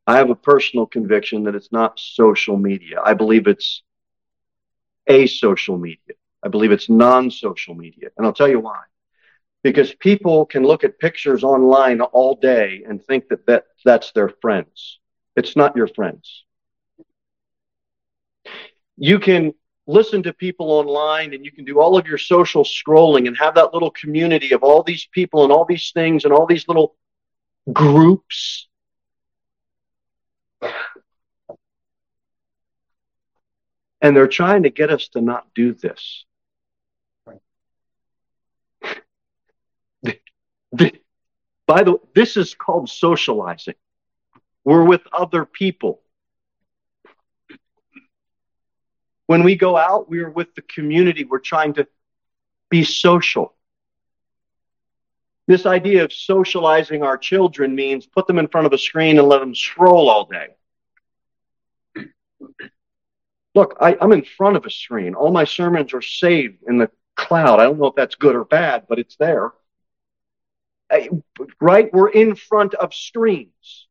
I 0.08 0.17
have 0.17 0.30
a 0.30 0.36
personal 0.36 0.86
conviction 0.88 1.43
that 1.43 1.56
it's 1.56 1.71
not 1.71 1.99
social 1.99 2.58
media. 2.58 3.02
I 3.04 3.13
believe 3.13 3.47
it's 3.47 3.84
a 5.06 5.28
social 5.28 5.78
media. 5.78 6.15
I 6.41 6.47
believe 6.47 6.71
it's 6.71 6.89
non 6.89 7.30
social 7.30 7.75
media. 7.75 8.10
And 8.17 8.25
I'll 8.25 8.34
tell 8.34 8.47
you 8.47 8.60
why. 8.60 8.80
Because 9.62 9.93
people 9.93 10.45
can 10.45 10.63
look 10.63 10.84
at 10.84 11.00
pictures 11.00 11.43
online 11.43 12.00
all 12.02 12.36
day 12.36 12.84
and 12.88 13.04
think 13.04 13.28
that, 13.30 13.45
that 13.48 13.65
that's 13.84 14.12
their 14.13 14.30
friends. 14.41 15.00
It's 15.36 15.56
not 15.56 15.76
your 15.76 15.88
friends. 15.88 16.45
You 18.95 19.19
can 19.19 19.54
listen 19.89 20.22
to 20.24 20.34
people 20.34 20.72
online 20.72 21.34
and 21.34 21.43
you 21.43 21.52
can 21.52 21.65
do 21.65 21.82
all 21.82 21.98
of 21.98 22.06
your 22.06 22.17
social 22.17 22.63
scrolling 22.63 23.28
and 23.28 23.36
have 23.38 23.56
that 23.56 23.74
little 23.74 23.89
community 23.91 24.54
of 24.54 24.63
all 24.63 24.84
these 24.84 25.08
people 25.12 25.43
and 25.43 25.52
all 25.52 25.65
these 25.65 25.91
things 25.93 26.26
and 26.26 26.34
all 26.34 26.45
these 26.45 26.67
little 26.67 26.95
groups. 27.74 28.67
And 34.02 34.15
they're 34.15 34.28
trying 34.28 34.63
to 34.63 34.69
get 34.69 34.91
us 34.91 35.10
to 35.10 35.22
not 35.22 35.48
do 35.56 35.74
this. 35.74 36.26
By 40.71 41.84
the 41.84 41.93
way, 41.93 41.99
this 42.15 42.38
is 42.38 42.55
called 42.55 42.89
socializing. 42.89 43.75
We're 44.63 44.84
with 44.84 45.01
other 45.13 45.45
people. 45.45 46.01
When 49.27 49.43
we 49.43 49.55
go 49.55 49.77
out, 49.77 50.10
we 50.10 50.19
are 50.19 50.29
with 50.29 50.55
the 50.55 50.63
community. 50.63 51.23
We're 51.23 51.39
trying 51.39 51.73
to 51.75 51.88
be 52.69 52.84
social. 52.84 53.55
This 55.47 55.65
idea 55.65 56.03
of 56.03 56.13
socializing 56.13 57.03
our 57.03 57.17
children 57.17 57.75
means 57.75 58.05
put 58.05 58.27
them 58.27 58.38
in 58.38 58.47
front 58.47 58.67
of 58.67 58.73
a 58.73 58.77
screen 58.77 59.17
and 59.17 59.27
let 59.27 59.39
them 59.39 59.55
scroll 59.55 60.10
all 60.10 60.25
day. 60.25 60.47
Look, 63.55 63.77
I, 63.82 63.97
am 63.99 64.12
in 64.12 64.23
front 64.23 64.58
of 64.58 64.65
a 64.65 64.69
screen. 64.69 65.15
All 65.15 65.32
my 65.32 65.45
sermons 65.45 65.93
are 65.93 66.01
saved 66.01 66.63
in 66.67 66.77
the 66.77 66.89
cloud. 67.15 67.60
I 67.60 67.63
don't 67.63 67.79
know 67.79 67.88
if 67.88 67.95
that's 67.95 68.15
good 68.15 68.36
or 68.36 68.45
bad, 68.45 68.86
but 68.88 68.99
it's 68.99 69.15
there. 69.15 69.51
I, 70.91 71.10
right? 71.62 71.91
We're 71.93 72.10
in 72.10 72.36
front 72.36 72.73
of 72.75 72.93
streams. 72.93 73.88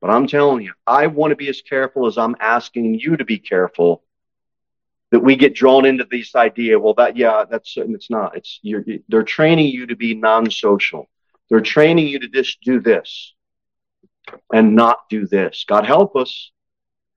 But 0.00 0.10
I'm 0.10 0.26
telling 0.26 0.64
you, 0.64 0.72
I 0.86 1.08
want 1.08 1.32
to 1.32 1.36
be 1.36 1.48
as 1.48 1.60
careful 1.60 2.06
as 2.06 2.16
I'm 2.16 2.36
asking 2.40 2.94
you 2.94 3.16
to 3.16 3.24
be 3.24 3.38
careful 3.38 4.02
that 5.10 5.20
we 5.20 5.36
get 5.36 5.54
drawn 5.54 5.84
into 5.84 6.06
this 6.10 6.34
idea. 6.34 6.78
Well, 6.78 6.94
that 6.94 7.16
yeah, 7.16 7.44
that's 7.50 7.74
it's 7.76 8.10
not. 8.10 8.36
It's 8.36 8.60
you're, 8.62 8.84
they're 9.08 9.22
training 9.22 9.68
you 9.68 9.86
to 9.86 9.96
be 9.96 10.14
non-social. 10.14 11.08
They're 11.48 11.60
training 11.60 12.08
you 12.08 12.20
to 12.20 12.28
just 12.28 12.60
do 12.62 12.80
this 12.80 13.34
and 14.52 14.74
not 14.74 15.00
do 15.10 15.26
this. 15.26 15.64
God 15.68 15.84
help 15.84 16.16
us. 16.16 16.50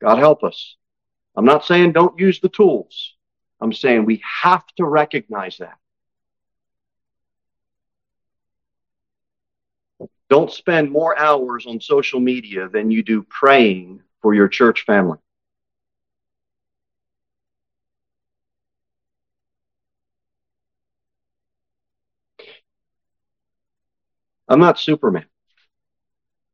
God 0.01 0.17
help 0.17 0.43
us. 0.43 0.75
I'm 1.35 1.45
not 1.45 1.65
saying 1.65 1.93
don't 1.93 2.19
use 2.19 2.39
the 2.39 2.49
tools. 2.49 3.13
I'm 3.61 3.73
saying 3.73 4.05
we 4.05 4.21
have 4.41 4.65
to 4.77 4.85
recognize 4.85 5.57
that. 5.57 5.77
Don't 10.29 10.51
spend 10.51 10.91
more 10.91 11.17
hours 11.17 11.65
on 11.65 11.79
social 11.79 12.19
media 12.19 12.67
than 12.69 12.89
you 12.91 13.03
do 13.03 13.23
praying 13.23 14.01
for 14.21 14.33
your 14.33 14.47
church 14.47 14.83
family. 14.85 15.17
I'm 24.47 24.59
not 24.59 24.79
Superman. 24.79 25.25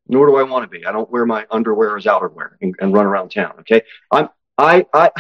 Nor 0.07 0.25
do 0.27 0.35
I 0.37 0.43
want 0.43 0.63
to 0.63 0.69
be. 0.69 0.85
I 0.85 0.91
don't 0.91 1.09
wear 1.11 1.25
my 1.25 1.45
underwear 1.51 1.95
as 1.95 2.05
outerwear 2.05 2.51
and, 2.61 2.75
and 2.79 2.93
run 2.93 3.05
around 3.05 3.29
town. 3.29 3.53
Okay. 3.59 3.83
I'm, 4.11 4.29
I, 4.57 4.85
I, 4.93 5.11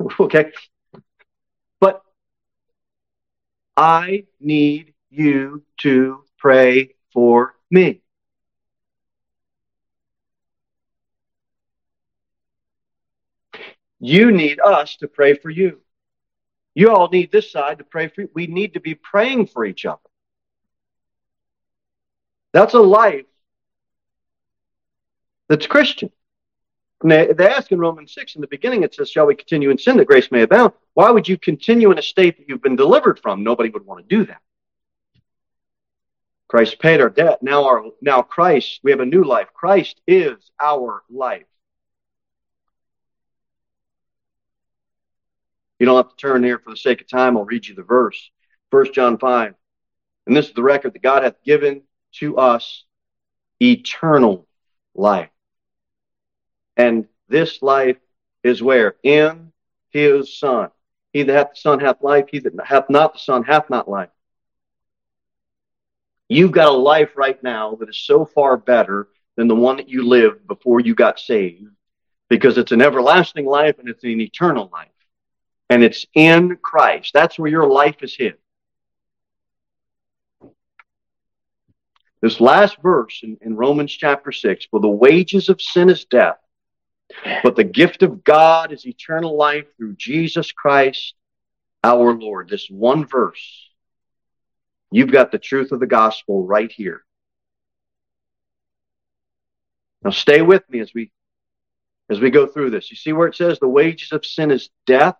okay. 0.20 0.52
But 1.80 2.02
I 3.76 4.24
need 4.40 4.94
you 5.10 5.64
to 5.78 6.24
pray 6.38 6.94
for 7.12 7.55
me. 7.70 8.02
You 13.98 14.30
need 14.30 14.60
us 14.60 14.96
to 14.96 15.08
pray 15.08 15.34
for 15.34 15.50
you. 15.50 15.80
You 16.74 16.90
all 16.90 17.08
need 17.08 17.32
this 17.32 17.50
side 17.50 17.78
to 17.78 17.84
pray 17.84 18.08
for 18.08 18.22
you. 18.22 18.30
We 18.34 18.46
need 18.46 18.74
to 18.74 18.80
be 18.80 18.94
praying 18.94 19.46
for 19.46 19.64
each 19.64 19.86
other. 19.86 19.98
That's 22.52 22.74
a 22.74 22.80
life 22.80 23.24
that's 25.48 25.66
Christian. 25.66 26.10
they, 27.02 27.28
ask 27.38 27.72
in 27.72 27.78
Romans 27.78 28.12
6 28.12 28.34
in 28.34 28.40
the 28.40 28.46
beginning, 28.46 28.82
it 28.82 28.94
says, 28.94 29.10
Shall 29.10 29.26
we 29.26 29.34
continue 29.34 29.70
in 29.70 29.78
sin 29.78 29.96
that 29.96 30.06
grace 30.06 30.30
may 30.30 30.42
abound? 30.42 30.72
Why 30.94 31.10
would 31.10 31.28
you 31.28 31.38
continue 31.38 31.90
in 31.90 31.98
a 31.98 32.02
state 32.02 32.38
that 32.38 32.48
you've 32.48 32.62
been 32.62 32.76
delivered 32.76 33.18
from? 33.20 33.42
Nobody 33.42 33.70
would 33.70 33.86
want 33.86 34.06
to 34.06 34.16
do 34.16 34.26
that. 34.26 34.40
Christ 36.48 36.78
paid 36.78 37.00
our 37.00 37.10
debt. 37.10 37.42
Now 37.42 37.64
our 37.64 37.84
now 38.00 38.22
Christ, 38.22 38.80
we 38.82 38.90
have 38.92 39.00
a 39.00 39.06
new 39.06 39.24
life. 39.24 39.48
Christ 39.52 40.00
is 40.06 40.50
our 40.60 41.02
life. 41.10 41.46
You 45.78 45.86
don't 45.86 45.96
have 45.96 46.10
to 46.10 46.16
turn 46.16 46.42
here 46.42 46.58
for 46.58 46.70
the 46.70 46.76
sake 46.76 47.00
of 47.00 47.08
time. 47.08 47.36
I'll 47.36 47.44
read 47.44 47.66
you 47.66 47.74
the 47.74 47.82
verse. 47.82 48.30
1 48.70 48.92
John 48.92 49.18
5. 49.18 49.54
And 50.26 50.36
this 50.36 50.48
is 50.48 50.54
the 50.54 50.62
record 50.62 50.94
that 50.94 51.02
God 51.02 51.22
hath 51.22 51.42
given 51.44 51.82
to 52.14 52.38
us 52.38 52.84
eternal 53.60 54.46
life. 54.94 55.30
And 56.76 57.06
this 57.28 57.62
life 57.62 57.98
is 58.42 58.62
where? 58.62 58.96
In 59.02 59.52
his 59.90 60.38
Son. 60.38 60.70
He 61.12 61.22
that 61.24 61.32
hath 61.32 61.50
the 61.50 61.60
Son 61.60 61.80
hath 61.80 62.02
life, 62.02 62.26
he 62.30 62.38
that 62.40 62.52
hath 62.64 62.88
not 62.90 63.14
the 63.14 63.18
Son 63.18 63.42
hath 63.42 63.70
not 63.70 63.88
life. 63.88 64.10
You've 66.28 66.52
got 66.52 66.68
a 66.68 66.76
life 66.76 67.10
right 67.16 67.40
now 67.42 67.76
that 67.76 67.88
is 67.88 67.98
so 67.98 68.24
far 68.24 68.56
better 68.56 69.08
than 69.36 69.48
the 69.48 69.54
one 69.54 69.76
that 69.76 69.88
you 69.88 70.06
lived 70.06 70.46
before 70.46 70.80
you 70.80 70.94
got 70.94 71.20
saved 71.20 71.66
because 72.28 72.58
it's 72.58 72.72
an 72.72 72.82
everlasting 72.82 73.46
life 73.46 73.78
and 73.78 73.88
it's 73.88 74.02
an 74.02 74.20
eternal 74.20 74.68
life. 74.72 74.88
And 75.68 75.82
it's 75.82 76.06
in 76.14 76.56
Christ. 76.56 77.12
That's 77.12 77.38
where 77.38 77.50
your 77.50 77.68
life 77.68 77.96
is 78.02 78.14
hid. 78.16 78.34
This 82.22 82.40
last 82.40 82.78
verse 82.82 83.20
in, 83.22 83.36
in 83.40 83.56
Romans 83.56 83.92
chapter 83.92 84.32
6 84.32 84.66
For 84.70 84.80
the 84.80 84.88
wages 84.88 85.48
of 85.48 85.60
sin 85.60 85.90
is 85.90 86.04
death, 86.04 86.38
but 87.42 87.56
the 87.56 87.64
gift 87.64 88.02
of 88.02 88.24
God 88.24 88.72
is 88.72 88.86
eternal 88.86 89.36
life 89.36 89.66
through 89.76 89.94
Jesus 89.96 90.50
Christ 90.50 91.14
our 91.84 92.14
Lord. 92.14 92.48
This 92.48 92.68
one 92.68 93.06
verse, 93.06 93.70
you've 94.90 95.12
got 95.12 95.32
the 95.32 95.38
truth 95.38 95.72
of 95.72 95.80
the 95.80 95.86
gospel 95.86 96.46
right 96.46 96.70
here. 96.70 97.02
Now 100.02 100.10
stay 100.10 100.42
with 100.42 100.68
me 100.70 100.80
as 100.80 100.92
we 100.94 101.10
as 102.08 102.20
we 102.20 102.30
go 102.30 102.46
through 102.46 102.70
this. 102.70 102.90
You 102.90 102.96
see 102.96 103.12
where 103.12 103.26
it 103.26 103.34
says 103.34 103.58
the 103.58 103.68
wages 103.68 104.12
of 104.12 104.24
sin 104.24 104.50
is 104.50 104.70
death? 104.86 105.16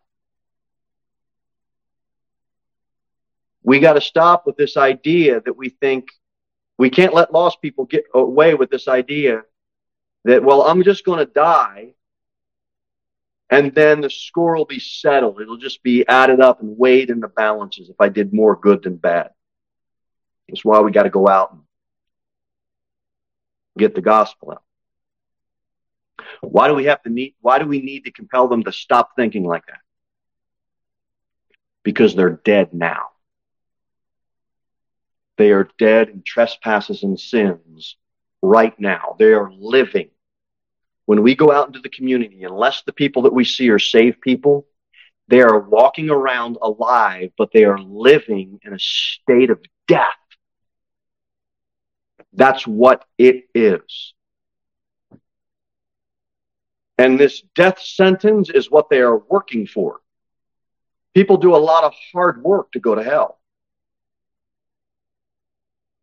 We 3.63 3.81
got 3.81 3.95
to 3.95 4.01
stop 4.01 4.47
with 4.47 4.57
this 4.57 4.77
idea 4.77 5.41
that 5.41 5.57
we 5.57 5.71
think 5.71 6.09
we 6.79 6.89
can't 6.91 7.15
let 7.15 7.33
lost 7.33 7.61
people 7.61 7.85
get 7.85 8.05
away 8.15 8.55
with 8.55 8.71
this 8.71 8.87
idea 8.87 9.43
that, 10.25 10.45
well, 10.45 10.63
I'm 10.63 10.85
just 10.85 11.05
going 11.05 11.19
to 11.19 11.33
die 11.33 11.95
and 13.51 13.75
then 13.75 14.01
the 14.01 14.11
score 14.11 14.57
will 14.57 14.67
be 14.67 14.81
settled. 14.81 15.41
It'll 15.41 15.57
just 15.57 15.83
be 15.83 16.07
added 16.07 16.41
up 16.41 16.61
and 16.61 16.77
weighed 16.77 17.11
in 17.11 17.21
the 17.21 17.29
balances 17.29 17.89
if 17.89 17.97
I 18.01 18.09
did 18.09 18.33
more 18.33 18.57
good 18.57 18.83
than 18.83 18.97
bad. 18.97 19.31
That's 20.49 20.65
why 20.65 20.81
we 20.81 20.93
got 20.93 21.05
to 21.05 21.11
go 21.11 21.29
out 21.29 21.53
and 21.53 21.63
get 23.79 23.95
the 23.95 24.01
gospel 24.01 24.53
out. 24.53 24.63
Why 26.41 26.69
do 26.69 26.75
we 26.75 26.85
have 26.85 27.03
to 27.03 27.11
need, 27.11 27.35
why 27.41 27.59
do 27.59 27.67
we 27.67 27.81
need 27.81 28.05
to 28.05 28.11
compel 28.11 28.49
them 28.49 28.65
to 28.65 28.73
stop 28.73 29.11
thinking 29.17 29.45
like 29.45 29.67
that? 29.67 29.81
Because 31.83 32.15
they're 32.15 32.41
dead 32.45 32.73
now. 32.73 33.09
They 35.37 35.51
are 35.51 35.69
dead 35.79 36.09
in 36.09 36.23
trespasses 36.23 37.03
and 37.03 37.21
sins 37.21 37.97
right 38.43 38.79
now. 38.81 39.17
They 39.19 39.33
are 39.33 39.51
living. 39.53 40.11
When 41.05 41.23
we 41.23 41.35
go 41.35 41.53
out 41.53 41.69
into 41.69 41.81
the 41.81 41.89
community, 41.89 42.43
unless 42.45 42.83
the 42.83 42.93
people 42.93 43.23
that 43.23 43.33
we 43.33 43.45
see 43.45 43.69
are 43.71 43.79
saved 43.79 44.21
people, 44.21 44.67
they 45.29 45.41
are 45.41 45.59
walking 45.59 46.11
around 46.11 46.57
alive, 46.61 47.31
but 47.37 47.51
they 47.53 47.65
are 47.65 47.79
living 47.79 48.61
in 48.65 48.73
a 48.73 48.79
state 48.79 49.51
of 49.51 49.61
death. 49.87 50.15
That's 52.37 52.67
what 52.67 53.05
it 53.19 53.49
is. 53.55 54.15
And 56.99 57.19
this 57.19 57.43
death 57.55 57.81
sentence 57.81 58.51
is 58.51 58.71
what 58.71 58.89
they 58.89 59.01
are 59.01 59.19
working 59.19 59.67
for. 59.67 60.01
People 61.15 61.39
do 61.39 61.55
a 61.55 61.59
lot 61.59 61.85
of 61.85 61.95
hard 62.13 62.43
work 62.43 62.73
to 62.73 62.81
go 62.81 62.95
to 62.95 63.03
hell. 63.03 63.39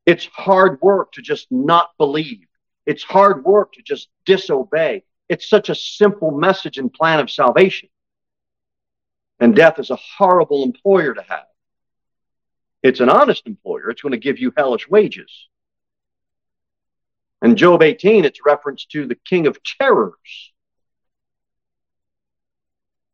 It's 0.05 0.25
hard 0.25 0.81
work 0.81 1.13
to 1.13 1.21
just 1.21 1.51
not 1.51 1.91
believe. 1.97 2.47
It's 2.85 3.03
hard 3.03 3.45
work 3.45 3.73
to 3.73 3.81
just 3.81 4.09
disobey. 4.25 5.03
It's 5.29 5.47
such 5.49 5.69
a 5.69 5.75
simple 5.75 6.31
message 6.31 6.77
and 6.77 6.91
plan 6.91 7.19
of 7.19 7.31
salvation. 7.31 7.89
And 9.39 9.55
death 9.55 9.79
is 9.79 9.89
a 9.89 9.99
horrible 10.17 10.63
employer 10.63 11.13
to 11.13 11.21
have. 11.21 11.45
It's 12.81 12.99
an 12.99 13.09
honest 13.09 13.47
employer. 13.47 13.89
It's 13.89 14.01
going 14.01 14.11
to 14.11 14.17
give 14.17 14.39
you 14.39 14.51
hellish 14.55 14.89
wages. 14.89 15.31
In 17.43 17.57
Job 17.57 17.83
18, 17.83 18.25
it's 18.25 18.39
reference 18.45 18.85
to 18.85 19.05
the 19.05 19.15
king 19.15 19.47
of 19.47 19.61
terrors. 19.63 20.53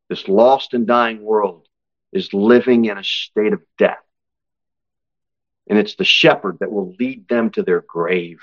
this 0.09 0.27
lost 0.27 0.73
and 0.73 0.85
dying 0.87 1.21
world 1.23 1.67
is 2.11 2.33
living 2.33 2.85
in 2.85 2.97
a 2.97 3.03
state 3.03 3.53
of 3.53 3.61
death. 3.77 4.03
And 5.67 5.77
it's 5.77 5.95
the 5.95 6.03
shepherd 6.03 6.57
that 6.59 6.71
will 6.71 6.95
lead 6.99 7.27
them 7.29 7.51
to 7.51 7.61
their 7.61 7.81
grave. 7.81 8.39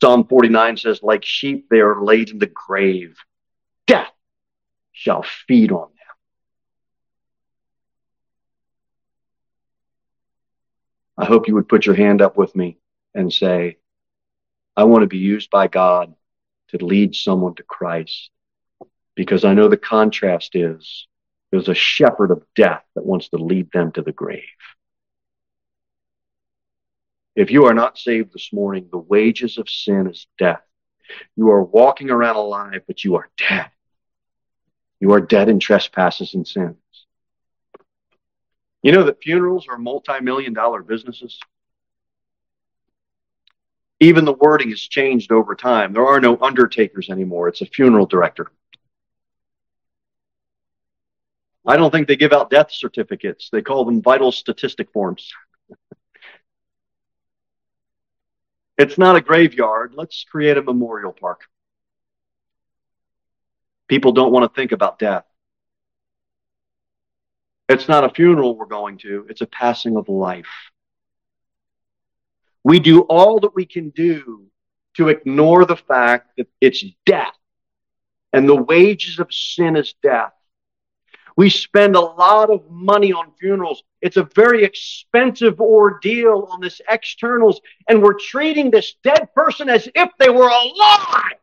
Psalm 0.00 0.26
49 0.26 0.76
says, 0.76 1.00
like 1.00 1.24
sheep, 1.24 1.68
they 1.70 1.78
are 1.78 2.02
laid 2.02 2.30
in 2.30 2.38
the 2.40 2.50
grave. 2.52 3.16
Death 3.86 4.10
shall 4.90 5.24
feed 5.46 5.70
on 5.70 5.88
them. 5.88 5.90
I 11.16 11.24
hope 11.26 11.46
you 11.46 11.54
would 11.54 11.68
put 11.68 11.86
your 11.86 11.94
hand 11.94 12.20
up 12.20 12.36
with 12.36 12.56
me 12.56 12.78
and 13.14 13.32
say, 13.32 13.76
I 14.76 14.84
want 14.84 15.02
to 15.02 15.06
be 15.06 15.18
used 15.18 15.50
by 15.50 15.68
God 15.68 16.14
to 16.68 16.84
lead 16.84 17.14
someone 17.14 17.54
to 17.56 17.62
Christ. 17.62 18.30
Because 19.14 19.44
I 19.44 19.54
know 19.54 19.68
the 19.68 19.76
contrast 19.76 20.56
is 20.56 21.06
there's 21.50 21.68
a 21.68 21.74
shepherd 21.74 22.32
of 22.32 22.42
death 22.56 22.82
that 22.96 23.06
wants 23.06 23.28
to 23.28 23.36
lead 23.36 23.70
them 23.72 23.92
to 23.92 24.02
the 24.02 24.12
grave. 24.12 24.42
If 27.36 27.50
you 27.50 27.66
are 27.66 27.74
not 27.74 27.98
saved 27.98 28.32
this 28.32 28.52
morning, 28.52 28.88
the 28.90 28.98
wages 28.98 29.58
of 29.58 29.68
sin 29.68 30.08
is 30.08 30.26
death. 30.38 30.62
You 31.36 31.50
are 31.50 31.62
walking 31.62 32.10
around 32.10 32.36
alive, 32.36 32.82
but 32.86 33.04
you 33.04 33.16
are 33.16 33.28
dead. 33.36 33.66
You 35.00 35.12
are 35.12 35.20
dead 35.20 35.48
in 35.48 35.60
trespasses 35.60 36.34
and 36.34 36.46
sins. 36.46 36.76
You 38.82 38.92
know 38.92 39.04
that 39.04 39.22
funerals 39.22 39.66
are 39.68 39.78
multi 39.78 40.20
million 40.20 40.52
dollar 40.52 40.82
businesses? 40.82 41.38
Even 44.04 44.26
the 44.26 44.34
wording 44.34 44.68
has 44.68 44.80
changed 44.82 45.32
over 45.32 45.54
time. 45.54 45.94
There 45.94 46.06
are 46.06 46.20
no 46.20 46.36
undertakers 46.36 47.08
anymore. 47.08 47.48
It's 47.48 47.62
a 47.62 47.66
funeral 47.66 48.04
director. 48.04 48.48
I 51.66 51.78
don't 51.78 51.90
think 51.90 52.06
they 52.06 52.16
give 52.16 52.34
out 52.34 52.50
death 52.50 52.70
certificates. 52.70 53.48
They 53.50 53.62
call 53.62 53.86
them 53.86 54.02
vital 54.02 54.30
statistic 54.30 54.92
forms. 54.92 55.32
it's 58.76 58.98
not 58.98 59.16
a 59.16 59.22
graveyard. 59.22 59.94
Let's 59.96 60.22
create 60.24 60.58
a 60.58 60.62
memorial 60.62 61.14
park. 61.14 61.44
People 63.88 64.12
don't 64.12 64.32
want 64.32 64.44
to 64.44 64.54
think 64.54 64.72
about 64.72 64.98
death. 64.98 65.24
It's 67.70 67.88
not 67.88 68.04
a 68.04 68.10
funeral 68.10 68.54
we're 68.54 68.66
going 68.66 68.98
to, 68.98 69.26
it's 69.30 69.40
a 69.40 69.46
passing 69.46 69.96
of 69.96 70.10
life. 70.10 70.73
We 72.64 72.80
do 72.80 73.02
all 73.02 73.40
that 73.40 73.54
we 73.54 73.66
can 73.66 73.90
do 73.90 74.46
to 74.96 75.08
ignore 75.08 75.64
the 75.64 75.76
fact 75.76 76.30
that 76.38 76.48
it's 76.60 76.84
death 77.04 77.36
and 78.32 78.48
the 78.48 78.62
wages 78.62 79.20
of 79.20 79.32
sin 79.32 79.76
is 79.76 79.94
death. 80.02 80.32
We 81.36 81.50
spend 81.50 81.94
a 81.94 82.00
lot 82.00 82.50
of 82.50 82.68
money 82.70 83.12
on 83.12 83.32
funerals. 83.38 83.82
It's 84.00 84.16
a 84.16 84.28
very 84.34 84.64
expensive 84.64 85.60
ordeal 85.60 86.48
on 86.50 86.60
this 86.60 86.80
externals, 86.88 87.60
and 87.88 88.02
we're 88.02 88.18
treating 88.18 88.70
this 88.70 88.94
dead 89.02 89.28
person 89.34 89.68
as 89.68 89.88
if 89.94 90.10
they 90.18 90.30
were 90.30 90.48
alive. 90.48 91.38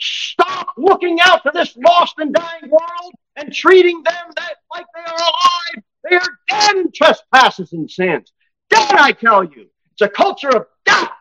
Stop 0.00 0.68
looking 0.76 1.20
out 1.20 1.42
to 1.44 1.52
this 1.54 1.76
lost 1.76 2.14
and 2.18 2.34
dying 2.34 2.70
world 2.70 3.12
and 3.36 3.52
treating 3.52 4.02
them 4.02 4.32
that 4.36 4.54
like 4.74 4.86
they 4.94 5.00
are 5.00 5.16
alive. 5.16 5.84
They 6.08 6.16
are 6.16 6.38
dead 6.48 6.76
in 6.76 6.92
trespasses 6.92 7.72
and 7.72 7.90
sins. 7.90 8.32
Dead, 8.68 8.92
I 8.92 9.12
tell 9.12 9.44
you. 9.44 9.68
A 10.02 10.08
culture 10.08 10.48
of 10.48 10.66
death. 10.84 11.12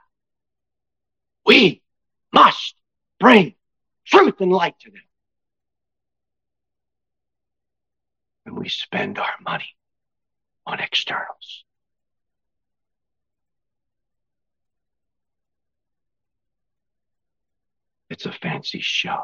We 1.46 1.84
must 2.34 2.76
bring 3.20 3.54
truth 4.06 4.42
and 4.42 4.52
light 4.52 4.80
to 4.80 4.90
them. 4.90 5.02
And 8.48 8.58
we 8.58 8.70
spend 8.70 9.20
our 9.20 9.36
money 9.46 9.76
on 10.66 10.80
externals. 10.80 11.64
It's 18.10 18.26
a 18.26 18.32
fancy 18.32 18.80
show. 18.82 19.22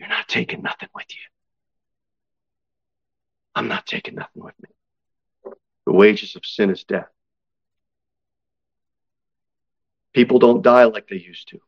You're 0.00 0.08
not 0.08 0.28
taking 0.28 0.62
nothing 0.62 0.88
with 0.94 1.06
you. 1.10 1.22
I'm 3.54 3.68
not 3.68 3.86
taking 3.86 4.16
nothing 4.16 4.42
with 4.42 4.54
me. 4.60 4.68
The 5.86 5.92
wages 5.92 6.34
of 6.34 6.44
sin 6.44 6.70
is 6.70 6.82
death. 6.84 7.08
People 10.14 10.38
don't 10.38 10.62
die 10.62 10.84
like 10.84 11.08
they 11.08 11.16
used 11.16 11.48
to 11.48 11.60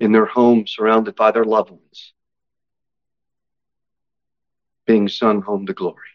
in 0.00 0.12
their 0.12 0.26
home, 0.26 0.66
surrounded 0.66 1.14
by 1.14 1.30
their 1.30 1.44
loved 1.44 1.70
ones, 1.70 2.12
being 4.86 5.08
sung 5.08 5.40
home 5.40 5.66
to 5.66 5.72
glory. 5.72 6.08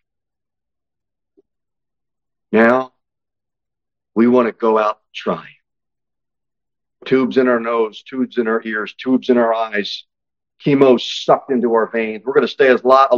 Now, 2.51 2.93
we 4.13 4.27
want 4.27 4.47
to 4.47 4.51
go 4.51 4.77
out 4.77 4.99
trying. 5.13 5.55
Tubes 7.05 7.37
in 7.37 7.47
our 7.47 7.59
nose, 7.59 8.03
tubes 8.03 8.37
in 8.37 8.47
our 8.47 8.61
ears, 8.65 8.93
tubes 8.93 9.29
in 9.29 9.37
our 9.37 9.53
eyes, 9.53 10.03
chemo 10.63 10.99
sucked 10.99 11.51
into 11.51 11.73
our 11.73 11.89
veins. 11.89 12.23
We're 12.25 12.33
going 12.33 12.45
to 12.45 12.51
stay 12.51 12.67
as 12.67 12.83
lot, 12.83 13.09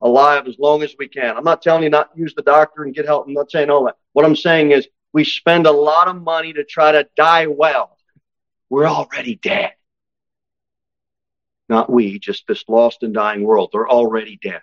alive 0.00 0.48
as 0.48 0.58
long 0.58 0.82
as 0.82 0.94
we 0.98 1.06
can. 1.06 1.36
I'm 1.36 1.44
not 1.44 1.62
telling 1.62 1.84
you 1.84 1.90
not 1.90 2.10
use 2.16 2.34
the 2.34 2.42
doctor 2.42 2.82
and 2.82 2.94
get 2.94 3.06
help. 3.06 3.26
I'm 3.26 3.32
not 3.32 3.50
saying 3.50 3.70
all 3.70 3.84
that. 3.84 3.96
What 4.12 4.24
I'm 4.24 4.34
saying 4.34 4.72
is 4.72 4.88
we 5.12 5.24
spend 5.24 5.66
a 5.66 5.72
lot 5.72 6.08
of 6.08 6.20
money 6.22 6.52
to 6.52 6.64
try 6.64 6.92
to 6.92 7.08
die 7.16 7.46
well. 7.46 7.96
We're 8.68 8.86
already 8.86 9.34
dead. 9.36 9.72
Not 11.68 11.90
we, 11.90 12.18
just 12.18 12.46
this 12.46 12.64
lost 12.68 13.02
and 13.02 13.14
dying 13.14 13.44
world. 13.44 13.70
They're 13.72 13.88
already 13.88 14.38
dead. 14.42 14.62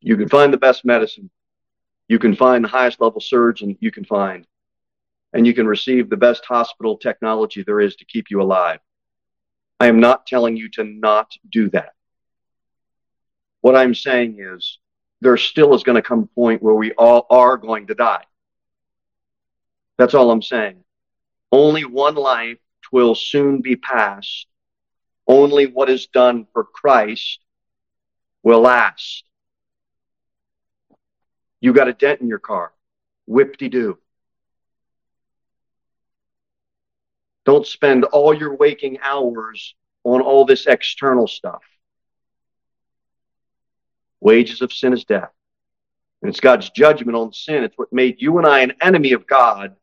You 0.00 0.16
can 0.16 0.28
find 0.28 0.52
the 0.52 0.58
best 0.58 0.84
medicine. 0.84 1.30
You 2.08 2.18
can 2.18 2.34
find 2.34 2.64
the 2.64 2.68
highest 2.68 3.00
level 3.00 3.20
surgeon 3.20 3.76
you 3.80 3.92
can 3.92 4.04
find. 4.04 4.46
And 5.32 5.46
you 5.46 5.54
can 5.54 5.66
receive 5.66 6.10
the 6.10 6.16
best 6.16 6.44
hospital 6.44 6.96
technology 6.96 7.62
there 7.62 7.80
is 7.80 7.94
to 7.96 8.04
keep 8.04 8.30
you 8.30 8.42
alive. 8.42 8.80
I 9.78 9.86
am 9.86 10.00
not 10.00 10.26
telling 10.26 10.56
you 10.56 10.68
to 10.70 10.84
not 10.84 11.30
do 11.50 11.68
that. 11.70 11.92
What 13.60 13.76
I'm 13.76 13.94
saying 13.94 14.38
is 14.40 14.78
there 15.20 15.36
still 15.36 15.74
is 15.74 15.82
going 15.82 15.96
to 15.96 16.02
come 16.02 16.20
a 16.20 16.34
point 16.34 16.62
where 16.62 16.74
we 16.74 16.92
all 16.92 17.26
are 17.30 17.56
going 17.56 17.88
to 17.88 17.94
die. 17.94 18.24
That's 19.98 20.14
all 20.14 20.30
I'm 20.30 20.42
saying. 20.42 20.82
Only 21.52 21.84
one 21.84 22.14
life 22.14 22.58
will 22.90 23.14
soon 23.14 23.60
be 23.60 23.76
passed. 23.76 24.46
Only 25.26 25.66
what 25.66 25.90
is 25.90 26.06
done 26.06 26.46
for 26.52 26.64
Christ 26.64 27.40
will 28.42 28.60
last. 28.60 29.24
You 31.60 31.72
got 31.74 31.88
a 31.88 31.92
dent 31.92 32.20
in 32.20 32.28
your 32.28 32.38
car. 32.38 32.72
Whip-de-doo. 33.26 33.98
Don't 37.44 37.66
spend 37.66 38.04
all 38.04 38.32
your 38.32 38.56
waking 38.56 38.98
hours 39.02 39.74
on 40.04 40.20
all 40.22 40.44
this 40.44 40.66
external 40.66 41.26
stuff. 41.26 41.62
Wages 44.20 44.62
of 44.62 44.72
sin 44.72 44.92
is 44.92 45.04
death. 45.04 45.30
And 46.22 46.28
it's 46.28 46.40
God's 46.40 46.70
judgment 46.70 47.16
on 47.16 47.32
sin. 47.32 47.64
It's 47.64 47.78
what 47.78 47.92
made 47.92 48.20
you 48.20 48.38
and 48.38 48.46
I 48.46 48.60
an 48.60 48.74
enemy 48.80 49.12
of 49.12 49.26
God. 49.26 49.76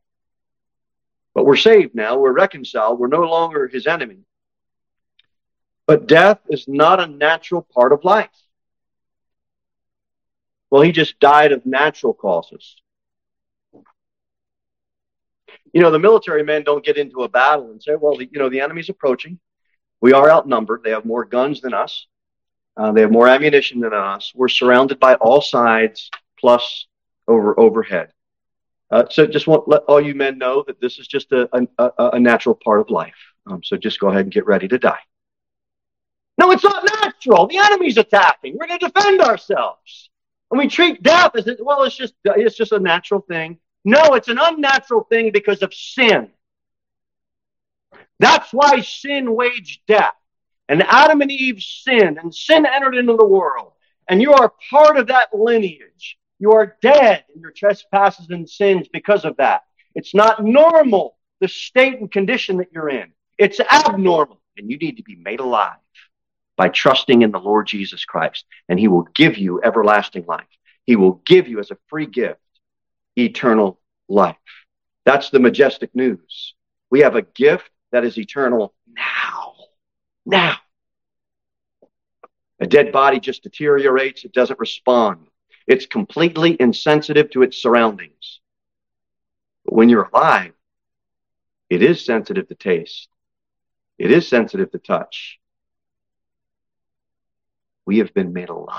But 1.34 1.45
we're 1.45 1.56
saved 1.56 1.95
now. 1.95 2.17
We're 2.17 2.32
reconciled. 2.32 3.00
We're 3.00 3.08
no 3.08 3.21
longer 3.21 3.67
his 3.67 3.88
enemy. 3.88 4.19
But 5.86 6.08
death 6.08 6.39
is 6.50 6.67
not 6.67 7.00
a 7.00 7.08
natural 7.08 7.62
part 7.62 7.93
of 7.93 8.04
life. 8.04 8.30
Well, 10.69 10.82
he 10.82 10.91
just 10.91 11.19
died 11.19 11.54
of 11.54 11.65
natural 11.65 12.13
causes. 12.13 12.76
You 15.74 15.82
know, 15.82 15.91
the 15.91 15.99
military 15.99 16.43
men 16.43 16.64
don't 16.64 16.84
get 16.84 16.97
into 16.97 17.24
a 17.24 17.30
battle 17.30 17.72
and 17.72 17.82
say, 17.82 17.95
well, 17.95 18.22
you 18.22 18.39
know, 18.39 18.49
the 18.49 18.62
enemy's 18.62 18.89
approaching. 18.89 19.39
We 20.01 20.14
are 20.14 20.30
outnumbered. 20.30 20.84
They 20.84 20.91
have 20.91 21.05
more 21.05 21.26
guns 21.26 21.62
than 21.62 21.74
us. 21.74 22.07
Uh, 22.78 22.91
they 22.91 23.01
have 23.01 23.11
more 23.11 23.28
ammunition 23.28 23.80
than 23.80 23.93
us. 23.93 24.32
We're 24.36 24.47
surrounded 24.47 24.99
by 24.99 25.15
all 25.15 25.41
sides, 25.41 26.11
plus 26.39 26.86
over 27.28 27.59
overhead. 27.59 28.13
Uh, 28.89 29.03
so 29.09 29.25
just 29.25 29.47
want 29.47 29.67
let 29.67 29.82
all 29.84 29.99
you 29.99 30.15
men 30.15 30.38
know 30.38 30.63
that 30.67 30.80
this 30.80 30.99
is 30.99 31.07
just 31.07 31.32
a, 31.32 31.49
a, 31.78 31.91
a 32.13 32.19
natural 32.19 32.55
part 32.55 32.80
of 32.80 32.89
life. 32.89 33.15
Um, 33.47 33.63
so 33.63 33.75
just 33.78 33.99
go 33.99 34.09
ahead 34.09 34.21
and 34.21 34.32
get 34.32 34.45
ready 34.45 34.67
to 34.67 34.78
die. 34.78 34.99
No, 36.38 36.51
it's 36.51 36.63
not 36.63 36.88
natural. 37.03 37.47
The 37.47 37.57
enemy's 37.57 37.97
attacking. 37.97 38.57
We're 38.57 38.67
going 38.67 38.80
to 38.80 38.91
defend 38.91 39.21
ourselves. 39.21 40.09
And 40.51 40.59
we 40.59 40.67
treat 40.67 41.01
death 41.03 41.36
as 41.36 41.49
well. 41.59 41.84
It's 41.84 41.97
just 41.97 42.13
it's 42.23 42.55
just 42.55 42.71
a 42.71 42.80
natural 42.80 43.21
thing. 43.21 43.57
No, 43.84 44.13
it's 44.13 44.28
an 44.28 44.38
unnatural 44.39 45.03
thing 45.09 45.32
because 45.32 45.61
of 45.61 45.73
sin. 45.73 46.30
That's 48.19 48.53
why 48.53 48.82
sin 48.82 49.34
waged 49.34 49.82
death. 49.88 50.13
And 50.70 50.84
Adam 50.84 51.22
and 51.22 51.32
Eve 51.32 51.61
sinned, 51.61 52.18
and 52.18 52.34
sin 52.34 52.65
entered 52.65 52.95
into 52.95 53.15
the 53.15 53.26
world. 53.26 53.74
And 54.09 54.22
you 54.22 54.34
are 54.34 54.53
part 54.70 54.97
of 54.97 55.07
that 55.07 55.30
lineage. 55.34 56.18
You 56.39 56.53
are 56.53 56.78
dead 56.82 57.26
in 57.34 57.41
your 57.41 57.51
trespasses 57.51 58.30
and 58.30 58.49
sins 58.49 58.88
because 58.91 59.26
of 59.26 59.38
that. 59.38 59.63
It's 59.95 60.13
not 60.13 60.43
normal, 60.43 61.18
the 61.39 61.47
state 61.47 61.99
and 61.99 62.11
condition 62.11 62.57
that 62.57 62.72
you're 62.72 62.89
in. 62.89 63.11
It's 63.38 63.59
abnormal, 63.59 64.41
and 64.57 64.70
you 64.70 64.78
need 64.78 64.97
to 64.97 65.03
be 65.03 65.15
made 65.15 65.39
alive 65.39 65.78
by 66.55 66.70
trusting 66.70 67.22
in 67.22 67.32
the 67.32 67.39
Lord 67.39 67.68
Jesus 67.68 68.03
Christ, 68.05 68.45
and 68.68 68.80
He 68.80 68.88
will 68.88 69.07
give 69.15 69.38
you 69.38 69.61
everlasting 69.63 70.26
life. 70.28 70.45
He 70.86 70.95
will 70.95 71.22
give 71.26 71.47
you 71.47 71.59
as 71.59 71.72
a 71.72 71.78
free 71.88 72.07
gift 72.07 72.39
eternal 73.15 73.80
life. 74.07 74.36
That's 75.05 75.30
the 75.30 75.39
majestic 75.39 75.95
news. 75.95 76.53
We 76.89 77.01
have 77.01 77.15
a 77.15 77.22
gift 77.22 77.70
that 77.91 78.03
is 78.03 78.18
eternal 78.18 78.74
now. 78.88 79.53
Now. 80.28 80.57
A 82.59 82.67
dead 82.67 82.91
body 82.91 83.21
just 83.21 83.43
deteriorates, 83.43 84.25
it 84.25 84.34
doesn't 84.34 84.59
respond. 84.59 85.28
It's 85.65 85.86
completely 85.86 86.57
insensitive 86.59 87.30
to 87.32 87.43
its 87.43 87.61
surroundings. 87.61 88.41
But 89.63 89.75
when 89.75 89.88
you're 89.88 90.09
alive, 90.13 90.53
it 91.69 91.82
is 91.82 92.03
sensitive 92.03 92.47
to 92.49 92.55
taste. 92.55 93.07
It 93.97 94.11
is 94.11 94.28
sensitive 94.28 94.69
to 94.71 94.80
touch. 94.80 95.39
We 97.86 97.99
have 97.99 98.13
been 98.13 98.34
made 98.34 98.49
alive 98.49 98.73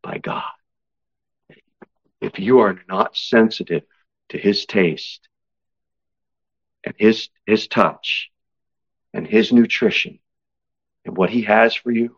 by 0.00 0.18
God. 0.18 0.44
If 2.20 2.38
you 2.38 2.60
are 2.60 2.80
not 2.88 3.16
sensitive 3.16 3.82
to 4.28 4.38
his 4.38 4.64
taste 4.64 5.28
and 6.84 6.94
his, 6.98 7.30
his 7.46 7.66
touch 7.66 8.30
and 9.14 9.26
his 9.26 9.52
nutrition 9.52 10.18
and 11.06 11.16
what 11.16 11.30
he 11.30 11.42
has 11.42 11.74
for 11.74 11.90
you, 11.90 12.16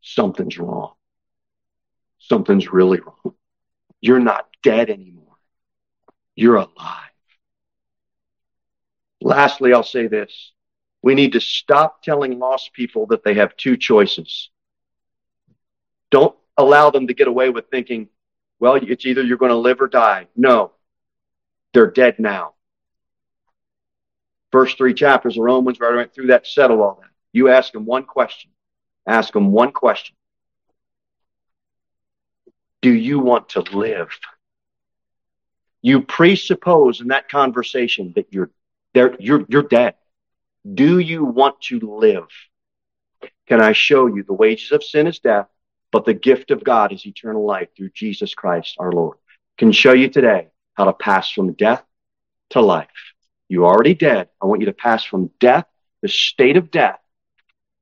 something's 0.00 0.56
wrong. 0.56 0.92
Something's 2.18 2.72
really 2.72 3.00
wrong. 3.00 3.34
You're 4.00 4.20
not 4.20 4.48
dead 4.62 4.88
anymore. 4.88 5.36
You're 6.36 6.56
alive. 6.56 7.10
Lastly, 9.20 9.74
I'll 9.74 9.82
say 9.82 10.06
this. 10.06 10.52
We 11.02 11.14
need 11.14 11.32
to 11.32 11.40
stop 11.40 12.02
telling 12.02 12.38
lost 12.38 12.72
people 12.72 13.06
that 13.06 13.24
they 13.24 13.34
have 13.34 13.56
two 13.56 13.76
choices. 13.76 14.50
Don't 16.10 16.36
allow 16.56 16.90
them 16.90 17.08
to 17.08 17.14
get 17.14 17.26
away 17.26 17.50
with 17.50 17.70
thinking, 17.70 18.08
well, 18.60 18.74
it's 18.76 19.04
either 19.04 19.22
you're 19.22 19.38
going 19.38 19.50
to 19.50 19.56
live 19.56 19.80
or 19.80 19.88
die. 19.88 20.28
No, 20.36 20.72
they're 21.74 21.90
dead 21.90 22.20
now. 22.20 22.54
First 24.52 24.76
three 24.76 24.94
chapters 24.94 25.36
of 25.36 25.44
Romans, 25.44 25.80
where 25.80 25.92
I 25.92 25.96
went 25.96 26.14
through 26.14 26.28
that, 26.28 26.46
settle 26.46 26.82
all 26.82 26.98
that. 27.00 27.10
You 27.32 27.48
ask 27.48 27.72
them 27.72 27.86
one 27.86 28.04
question. 28.04 28.50
Ask 29.06 29.32
them 29.32 29.50
one 29.50 29.72
question. 29.72 30.14
Do 32.82 32.92
you 32.92 33.18
want 33.18 33.50
to 33.50 33.60
live? 33.60 34.10
You 35.80 36.02
presuppose 36.02 37.00
in 37.00 37.08
that 37.08 37.28
conversation 37.28 38.12
that 38.14 38.26
you're 38.30 38.50
there, 38.94 39.16
you're, 39.18 39.44
you're 39.48 39.62
dead. 39.62 39.94
Do 40.72 40.98
you 40.98 41.24
want 41.24 41.60
to 41.62 41.80
live? 41.80 42.28
Can 43.48 43.60
I 43.60 43.72
show 43.72 44.06
you 44.06 44.22
the 44.22 44.32
wages 44.32 44.70
of 44.70 44.84
sin 44.84 45.06
is 45.06 45.18
death, 45.18 45.48
but 45.90 46.04
the 46.04 46.14
gift 46.14 46.50
of 46.50 46.62
God 46.62 46.92
is 46.92 47.06
eternal 47.06 47.44
life 47.44 47.68
through 47.76 47.90
Jesus 47.94 48.34
Christ 48.34 48.76
our 48.78 48.92
Lord? 48.92 49.16
Can 49.58 49.72
show 49.72 49.92
you 49.92 50.08
today 50.08 50.48
how 50.74 50.84
to 50.84 50.92
pass 50.92 51.30
from 51.30 51.52
death 51.54 51.82
to 52.50 52.60
life. 52.60 52.88
You're 53.52 53.66
already 53.66 53.92
dead. 53.92 54.30
I 54.40 54.46
want 54.46 54.62
you 54.62 54.66
to 54.68 54.72
pass 54.72 55.04
from 55.04 55.30
death, 55.38 55.66
the 56.00 56.08
state 56.08 56.56
of 56.56 56.70
death, 56.70 56.98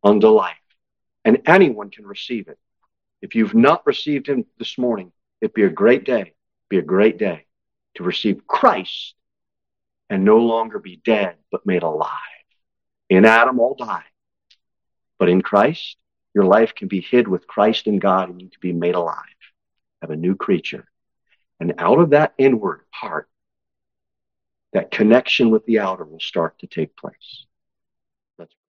unto 0.03 0.27
life. 0.27 0.57
And 1.25 1.43
anyone 1.47 1.91
can 1.91 2.05
receive 2.05 2.49
it. 2.49 2.59
If 3.23 3.37
you've 3.37 3.55
not 3.55 3.87
received 3.87 4.29
him 4.29 4.47
this 4.59 4.77
morning, 4.79 5.13
it'd 5.41 5.55
be 5.55 5.63
a 5.63 5.71
great 5.71 6.05
day, 6.05 6.35
be 6.69 6.79
a 6.79 6.83
great 6.83 7.19
day 7.19 7.47
to 7.95 8.03
receive 8.03 8.49
Christ 8.49 9.15
and 10.09 10.25
no 10.25 10.39
longer 10.39 10.81
be 10.81 11.01
dead, 11.05 11.37
but 11.53 11.65
made 11.65 11.85
alive. 11.85 12.11
In 13.09 13.25
Adam, 13.25 13.61
all 13.61 13.77
die. 13.77 14.03
But 15.21 15.29
in 15.29 15.41
Christ, 15.41 15.97
your 16.35 16.47
life 16.47 16.75
can 16.75 16.89
be 16.89 17.01
hid 17.01 17.29
with 17.29 17.47
Christ 17.47 17.87
in 17.87 18.01
God 18.01 18.29
and 18.29 18.43
you 18.43 18.49
can 18.49 18.59
be 18.61 18.73
made 18.73 18.97
alive. 18.97 19.39
Have 20.03 20.11
a 20.11 20.17
new 20.17 20.35
creature. 20.35 20.89
And 21.61 21.75
out 21.79 22.01
of 22.01 22.11
that 22.11 22.35
inward 22.39 22.81
heart, 22.91 23.29
that 24.73 24.91
connection 24.91 25.51
with 25.51 25.65
the 25.67 25.79
outer 25.79 26.05
will 26.05 26.21
start 26.21 26.59
to 26.61 26.67
take 26.67 26.97
place. 26.97 27.47